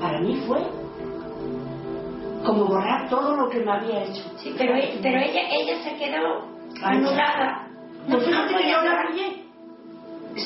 [0.00, 0.58] Para mí fue
[2.46, 4.22] como borrar todo lo que me había hecho.
[4.38, 4.72] Sí, pero,
[5.02, 6.46] pero ella, ella se quedó
[6.82, 7.68] anulada.
[8.08, 9.41] No Pues fíjate que yo la apoyé.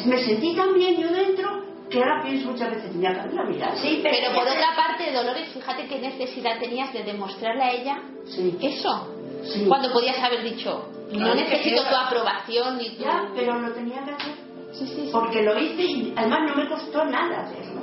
[0.07, 3.77] Me sentí tan bien yo dentro que ahora pienso muchas veces, tenía que haberla mirado.
[3.77, 8.03] Sí, pero, Pero por otra parte, Dolores, fíjate qué necesidad tenías de demostrarle a ella
[8.27, 8.57] Sí.
[8.61, 9.09] eso.
[9.45, 9.65] Sí.
[9.69, 13.05] Cuando podías haber dicho, no necesito tu aprobación ni tu...
[13.05, 14.35] Ya, pero lo tenía que hacer.
[14.73, 15.09] Sí, sí, sí.
[15.13, 17.81] Porque lo hice y además no me costó nada hacerlo.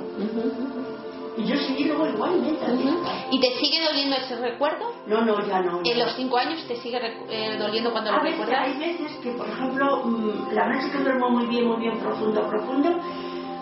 [1.36, 2.64] Y yo seguí luego igualmente.
[2.64, 3.02] Ujú.
[3.32, 4.92] ¿Y te sigue doliendo ese recuerdo?
[5.06, 5.80] No, no, ya no.
[5.84, 8.66] En los cinco años te sigue eh, doliendo cuando lo veces, recuerdas.
[8.68, 12.48] hay veces que, por ejemplo, mm, la noche que duermo muy bien, muy bien, profundo,
[12.48, 12.90] profundo,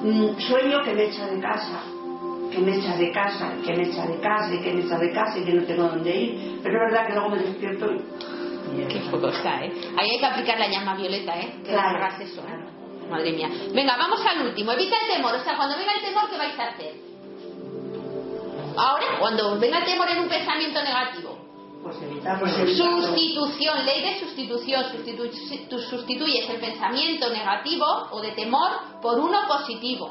[0.02, 1.82] mm, sueño que me echa de casa,
[2.50, 5.12] que me echa de casa, que me echa de casa, y que me echa de
[5.12, 6.60] casa, y que no tengo dónde ir.
[6.62, 7.98] Pero es verdad que luego me despierto y...
[8.88, 9.72] Qué poco está, ¿eh?
[9.98, 11.54] Ahí hay que aplicar la llama violeta, ¿eh?
[11.64, 11.98] Que Claro.
[11.98, 13.08] hagas eso, ¿eh?
[13.10, 13.48] Madre mía.
[13.74, 14.72] Venga, vamos al último.
[14.72, 15.34] Evita el temor.
[15.34, 16.92] O sea, cuando venga el temor, ¿qué vais a hacer?
[19.22, 20.28] Cuando venga el temor en un
[20.82, 21.38] negativo.
[21.82, 22.52] Pues evitar, Pues.
[22.54, 24.84] Sustitución, ley de sustitución.
[24.92, 28.70] Sustitu- tú sustituyes el pensamiento negativo o de temor
[29.00, 30.10] por uno positivo.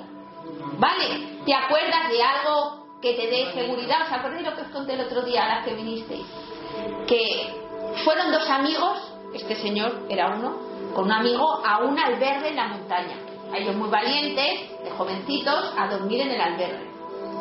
[0.80, 1.38] ¿Vale?
[1.45, 4.01] ¿Te acuerdas de algo que te dé seguridad?
[4.05, 6.26] ¿Os acordáis lo que os conté el otro día a las que vinisteis?
[7.07, 7.53] Que
[8.03, 8.97] fueron dos amigos,
[9.34, 10.57] este señor era uno,
[10.93, 13.16] con un amigo a un albergue en la montaña.
[13.53, 16.91] A ellos muy valientes, de jovencitos, a dormir en el albergue.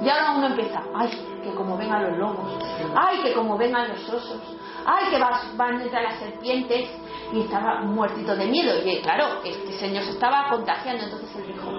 [0.03, 1.11] Y ahora uno empieza, ay,
[1.43, 2.63] que como vengan los lobos,
[2.95, 4.41] ay, que como vengan los osos,
[4.87, 6.89] ay, que vas- van a entrar las serpientes,
[7.33, 8.73] y estaba muertito de miedo.
[8.85, 11.71] Y claro, este señor se estaba contagiando, entonces él dijo,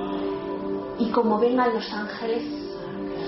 [1.00, 2.44] y como vengan los ángeles,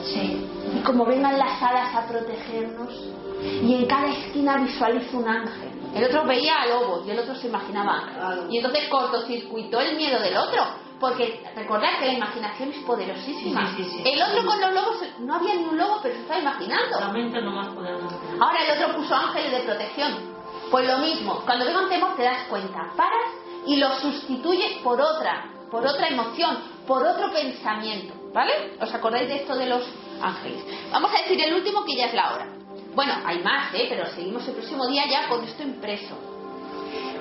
[0.05, 2.93] sí, y como vengan las hadas a protegernos,
[3.41, 5.69] y en cada esquina visualizo un ángel.
[5.93, 8.45] El otro veía a lobos y el otro se imaginaba.
[8.49, 10.63] Y entonces cortocircuitó el miedo del otro,
[11.03, 13.67] porque recordad que la imaginación es poderosísima.
[13.75, 14.09] Sí, sí, sí, sí.
[14.09, 16.97] El otro con los lobos, no había ni un lobo, pero se estaba imaginando.
[16.97, 18.15] La mente no más poderosa.
[18.39, 20.33] Ahora el otro puso ángeles de protección.
[20.71, 23.33] Pues lo mismo, cuando venga un temor te das cuenta, paras
[23.67, 28.13] y lo sustituyes por otra, por otra emoción, por otro pensamiento.
[28.33, 28.77] ¿Vale?
[28.79, 29.83] ¿Os acordáis de esto de los
[30.21, 30.63] ángeles?
[30.89, 32.47] Vamos a decir el último que ya es la hora.
[32.95, 33.87] Bueno, hay más, ¿eh?
[33.89, 36.15] pero seguimos el próximo día ya con esto impreso.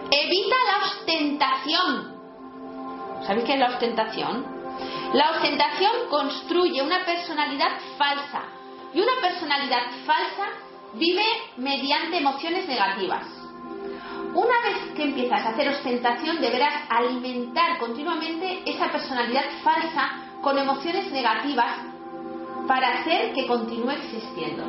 [0.09, 2.12] Evita la ostentación.
[3.27, 4.45] ¿Sabéis qué es la ostentación?
[5.14, 8.43] La ostentación construye una personalidad falsa
[8.95, 10.49] y una personalidad falsa
[10.95, 11.25] vive
[11.57, 13.27] mediante emociones negativas.
[14.35, 20.11] Una vez que empiezas a hacer ostentación deberás alimentar continuamente esa personalidad falsa
[20.41, 21.77] con emociones negativas
[22.66, 24.64] para hacer que continúe existiendo.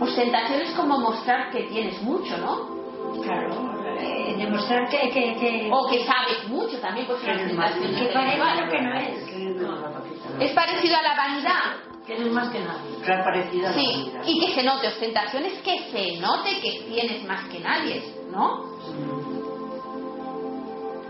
[0.00, 3.22] Ostentación es como mostrar que tienes mucho, ¿no?
[3.22, 7.94] Claro, eh, demostrar que, que, que, O que sabes mucho también, pues una ostentación.
[7.94, 10.40] que parece lo que no es.
[10.40, 11.76] Es parecido a la vanidad.
[12.06, 12.96] Que eres más que nadie.
[13.02, 14.22] Claro, parecida a la Sí, vanidad.
[14.26, 14.88] y que se note.
[14.88, 18.60] Ostentación es que se note que tienes más que nadie, ¿no?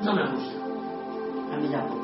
[0.03, 0.65] No me gusta.
[1.53, 2.04] A mí tampoco.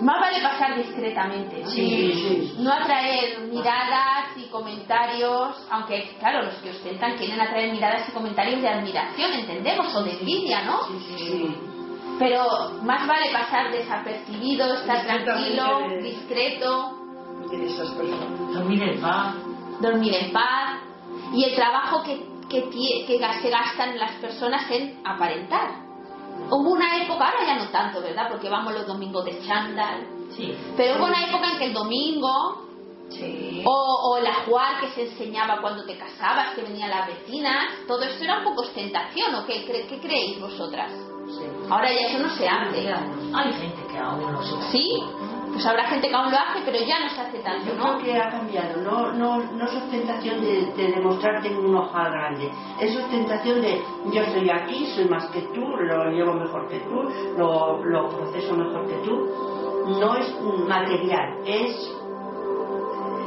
[0.00, 1.70] Más vale pasar discretamente, ¿no?
[1.70, 2.56] Sí, sí.
[2.58, 8.62] No atraer miradas y comentarios, aunque claro, los que ostentan quieren atraer miradas y comentarios
[8.62, 10.80] de admiración, entendemos, o de envidia, ¿no?
[11.16, 11.54] Sí.
[12.18, 12.44] Pero
[12.82, 16.98] más vale pasar desapercibido, estar tranquilo, discreto,
[17.50, 18.54] de esas personas.
[18.54, 19.34] Dormir en paz.
[19.80, 20.80] dormir en paz
[21.32, 25.87] y el trabajo que, que, que se gastan las personas en aparentar.
[26.50, 28.28] Hubo una época, ahora ya no tanto, ¿verdad?
[28.30, 30.06] Porque vamos los domingos de chándal.
[30.36, 30.54] Sí.
[30.76, 32.64] Pero hubo una época en que el domingo
[33.10, 33.62] Sí.
[33.64, 38.02] o, o el ajuar que se enseñaba cuando te casabas, que venían las vecinas, todo
[38.02, 40.92] esto era un poco ostentación, ¿o qué, cre- qué creéis vosotras?
[41.70, 42.92] Ahora ya eso no se hace.
[43.34, 44.86] Hay gente que aún no lo ¿Sí?
[45.52, 47.98] Pues habrá gente que aún lo hace, pero ya no se hace tanto, Yo ¿no?
[47.98, 48.80] creo que ha cambiado.
[48.82, 52.50] No, no, no es ostentación de, de demostrar que tengo un ojal grande.
[52.80, 53.82] Es ostentación de
[54.12, 57.02] yo estoy aquí, soy más que tú, lo llevo mejor que tú,
[57.36, 59.26] lo, lo proceso mejor que tú.
[60.00, 60.34] No es
[60.68, 61.94] material, es.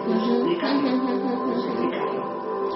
[0.08, 0.90] No explicarlo.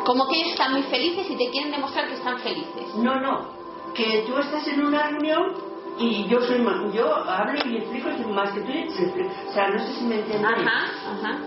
[0.05, 2.95] Como que ellos están muy felices y te quieren demostrar que están felices.
[2.95, 3.45] No, no.
[3.93, 5.53] Que tú estás en una reunión
[5.97, 6.93] y yo soy más.
[6.93, 8.71] Yo hablo y explico más que tú.
[8.71, 10.51] O sea, no sé si me entiendes.
[10.51, 11.39] Ajá, ajá.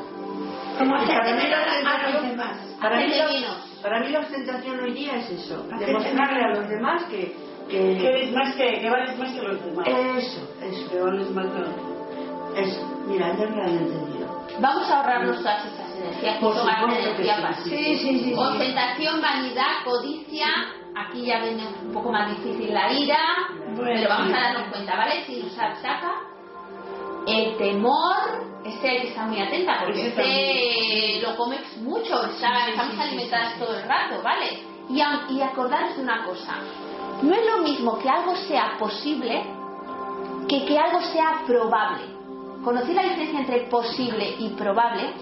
[0.78, 2.58] Como para mí la demás.
[2.80, 3.78] Para mí, la, menos.
[3.82, 7.34] para mí la ostentación hoy día es eso, demostrarle a los demás que,
[7.68, 9.86] Que que eres más que, que vales más que los demás.
[9.88, 12.52] eso, eso, Que vales más que los demás.
[12.56, 13.02] eso.
[13.08, 14.28] Mira, ya me lo han entendido.
[14.60, 17.76] Vamos a ahorrarnos todas estas energías que Por son energía pasiva.
[17.76, 18.34] sí, sí, sí.
[18.36, 20.46] Ostentación, vanidad, codicia.
[21.06, 23.18] Aquí ya viene un poco más difícil la ira,
[23.76, 25.24] Bueno, pero vamos a darnos cuenta, ¿vale?
[25.26, 26.12] Si usar saca.
[27.26, 28.16] El temor,
[28.64, 33.76] este hay que estar muy atenta porque este lo comes mucho, está- estamos alimentadas todo
[33.76, 34.62] el rato, ¿vale?
[34.88, 36.56] Y, a- y acordaros de una cosa,
[37.22, 39.44] no es lo mismo que algo sea posible
[40.48, 42.04] que que algo sea probable.
[42.64, 45.12] ¿Conocéis la diferencia entre posible y probable?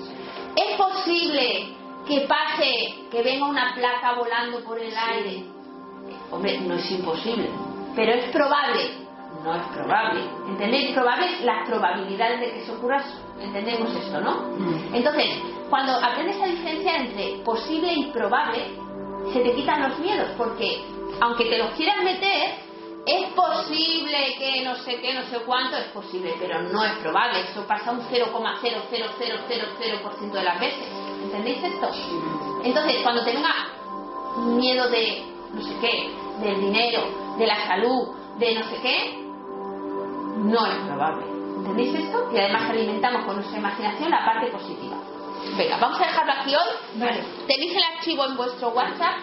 [0.55, 1.75] ¿Es posible
[2.07, 5.45] que pase, que venga una placa volando por el aire?
[6.31, 7.49] Hombre, no es imposible,
[7.95, 9.07] pero es probable.
[9.45, 10.23] No es probable.
[10.49, 10.93] ¿Entendéis?
[10.93, 13.05] Probable es las probabilidades de que eso ocurra.
[13.41, 14.57] Entendemos esto, ¿no?
[14.93, 15.27] Entonces,
[15.71, 18.75] cuando aprendes esa diferencia entre posible y probable,
[19.33, 20.85] se te quitan los miedos, porque
[21.21, 22.55] aunque te los quieran meter,
[23.07, 27.41] es posible que no sé qué, no sé cuánto, es posible, pero no es probable.
[27.41, 30.89] Eso pasa un 0,00000% de las veces.
[31.23, 31.89] ¿Entendéis esto?
[32.65, 33.55] Entonces, cuando te venga
[34.39, 36.11] miedo de no sé qué,
[36.43, 39.27] del dinero, de la salud, de no sé qué,
[40.45, 41.25] no es probable.
[41.59, 42.31] ¿Entendéis esto?
[42.33, 44.97] Y además alimentamos con nuestra imaginación la parte positiva.
[45.57, 47.01] Venga, vamos a dejarlo aquí hoy.
[47.01, 47.25] Vale.
[47.47, 49.15] Tenéis el archivo en vuestro WhatsApp,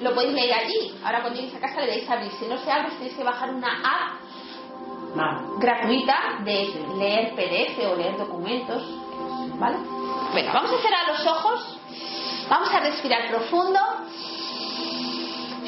[0.00, 0.94] lo podéis leer allí.
[1.04, 2.30] Ahora cuando lleguéis a casa le dais a abrir.
[2.32, 4.20] Si no se abre, tenéis que bajar una app
[5.58, 8.82] gratuita de leer PDF o leer documentos.
[9.58, 9.76] ¿Vale?
[10.34, 11.78] Venga, vamos a cerrar los ojos.
[12.48, 13.80] Vamos a respirar profundo.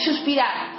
[0.04, 0.72] Suspirar.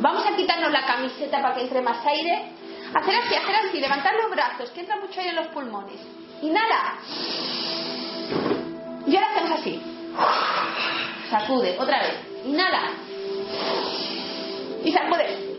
[0.00, 2.52] Vamos a quitarnos la camiseta para que entre más aire.
[2.94, 6.00] Hacer así, hacer así, levantar los brazos, que entra mucho aire en los pulmones.
[6.40, 6.98] Inhala.
[9.06, 9.82] Y ahora hacemos así.
[11.30, 12.14] Sacude, otra vez.
[12.46, 12.90] Inhala.
[14.84, 15.58] Y sacude.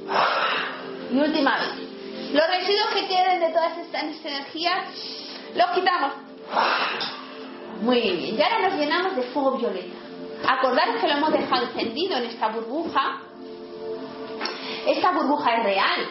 [1.12, 1.90] Y última vez.
[2.34, 4.86] Los residuos que queden de todas estas energías
[5.56, 6.14] los quitamos.
[7.82, 8.38] Muy bien.
[8.38, 10.09] Y ahora nos llenamos de fuego violeta.
[10.48, 13.22] Acordaros que lo hemos dejado encendido en esta burbuja.
[14.88, 16.08] Esta burbuja es real.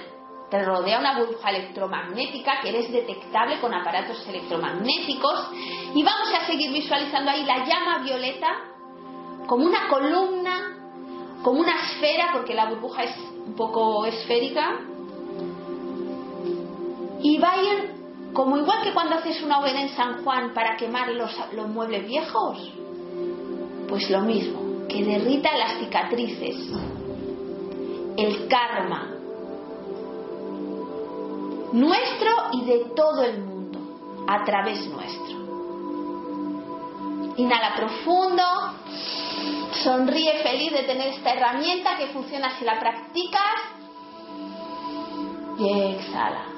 [0.50, 5.50] Te rodea una burbuja electromagnética que eres detectable con aparatos electromagnéticos.
[5.94, 8.48] Y vamos a seguir visualizando ahí la llama violeta
[9.46, 10.76] como una columna,
[11.42, 13.16] como una esfera, porque la burbuja es
[13.46, 14.78] un poco esférica.
[17.20, 17.98] Y va a ir
[18.32, 22.06] como igual que cuando haces una hoguera en San Juan para quemar los, los muebles
[22.06, 22.77] viejos.
[23.88, 26.56] Pues lo mismo, que derrita las cicatrices,
[28.16, 29.14] el karma,
[31.72, 33.78] nuestro y de todo el mundo,
[34.26, 35.38] a través nuestro.
[37.36, 38.42] Inhala profundo,
[39.82, 43.54] sonríe feliz de tener esta herramienta que funciona si la practicas
[45.58, 46.57] y exhala.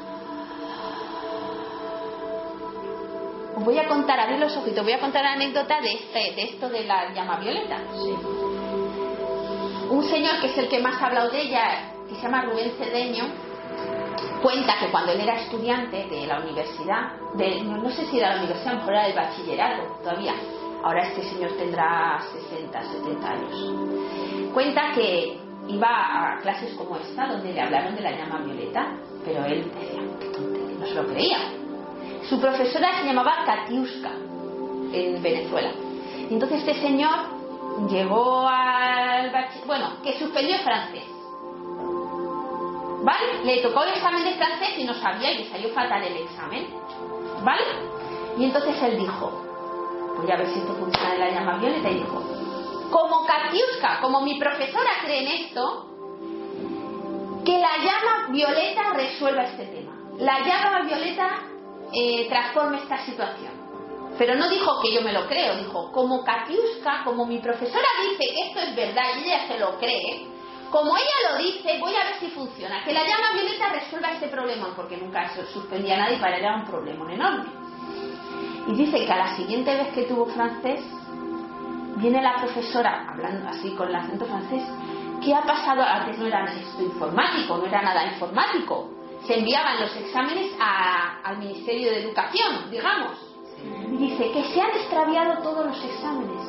[3.60, 6.42] Os voy a contar, abrir los te voy a contar la anécdota de, este, de
[6.44, 7.76] esto de la llama violeta.
[9.90, 12.72] Un señor que es el que más ha hablado de ella, que se llama Rubén
[12.78, 13.24] Cedeño,
[14.42, 18.38] cuenta que cuando él era estudiante de la universidad, de, no, sé si era la
[18.38, 20.34] universidad, a lo mejor era del bachillerato todavía,
[20.82, 22.18] ahora este señor tendrá
[22.50, 25.38] 60, 70 años, cuenta que
[25.68, 30.00] iba a clases como esta, donde le hablaron de la llama violeta, pero él decía,
[30.78, 31.59] no se lo creía.
[32.28, 34.10] Su profesora se llamaba Katiuska
[34.92, 35.72] en Venezuela.
[36.30, 37.40] Entonces este señor
[37.88, 39.32] llegó al
[39.66, 41.04] bueno, que suspendió francés.
[43.02, 43.44] ¿Vale?
[43.44, 46.66] Le tocó el examen de francés y no sabía y le salió fatal el examen.
[47.42, 47.62] ¿Vale?
[48.38, 49.30] Y entonces él dijo,
[50.18, 52.22] voy a ver si esto funciona en la llama violeta y dijo,
[52.90, 55.86] como Katiuska, como mi profesora cree en esto,
[57.44, 59.92] que la llama violeta resuelva este tema.
[60.18, 61.28] La llama violeta
[61.92, 63.52] eh, transforme esta situación.
[64.18, 68.32] Pero no dijo que yo me lo creo, dijo, como Katiuska, como mi profesora dice
[68.32, 70.26] que esto es verdad y ella se lo cree,
[70.70, 72.84] como ella lo dice, voy a ver si funciona.
[72.84, 76.56] Que la llama violeta resuelva este problema, porque nunca suspendía a nadie para ella era
[76.56, 77.50] un problema enorme.
[78.68, 80.80] Y dice que a la siguiente vez que tuvo francés,
[81.96, 84.62] viene la profesora, hablando así con el acento francés,
[85.24, 85.82] ¿qué ha pasado?
[85.82, 88.99] Antes no era esto informático, no era nada informático.
[89.26, 93.12] Se enviaban los exámenes al Ministerio de Educación, digamos.
[93.92, 96.48] Y dice que se han extraviado todos los exámenes,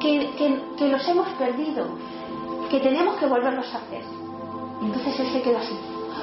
[0.00, 0.30] que,
[0.78, 1.86] que, los hemos perdido,
[2.70, 4.02] que tenemos que volverlos a hacer.
[4.80, 5.76] Y entonces él se quedó así.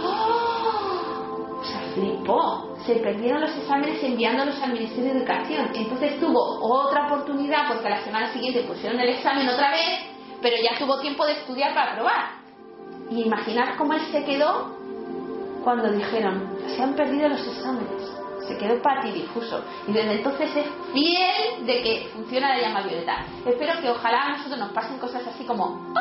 [0.03, 1.61] ¡Oh!
[1.63, 5.69] Se flipó se perdieron los exámenes enviándolos al Ministerio de Educación.
[5.75, 9.99] Entonces tuvo otra oportunidad porque la semana siguiente pusieron el examen otra vez,
[10.41, 12.29] pero ya tuvo tiempo de estudiar para aprobar.
[13.11, 14.77] Y imaginar cómo él se quedó
[15.67, 18.09] cuando dijeron, se han perdido los exámenes.
[18.47, 19.61] Se quedó patidifuso.
[19.85, 23.25] Y desde entonces es fiel de que funciona la llama violeta.
[23.45, 25.93] Espero que ojalá a nosotros nos pasen cosas así como...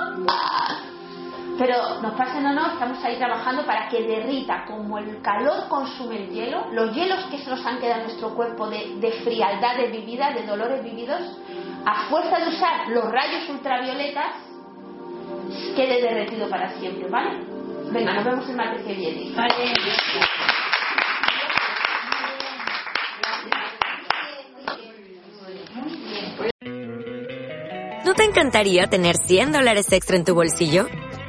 [1.58, 6.22] Pero nos pasen o no, estamos ahí trabajando para que derrita, como el calor consume
[6.26, 9.90] el hielo, los hielos que se nos han quedado en nuestro cuerpo de, de frialdades
[9.90, 11.22] vividas, de dolores vividos,
[11.84, 14.32] a fuerza de usar los rayos ultravioletas,
[15.74, 17.55] quede derretido para siempre, ¿vale?
[17.92, 19.34] Venga, nos vemos el martes que viene.
[19.36, 19.74] Vale.
[28.04, 30.86] ¿No te encantaría tener 100 dólares extra en tu bolsillo?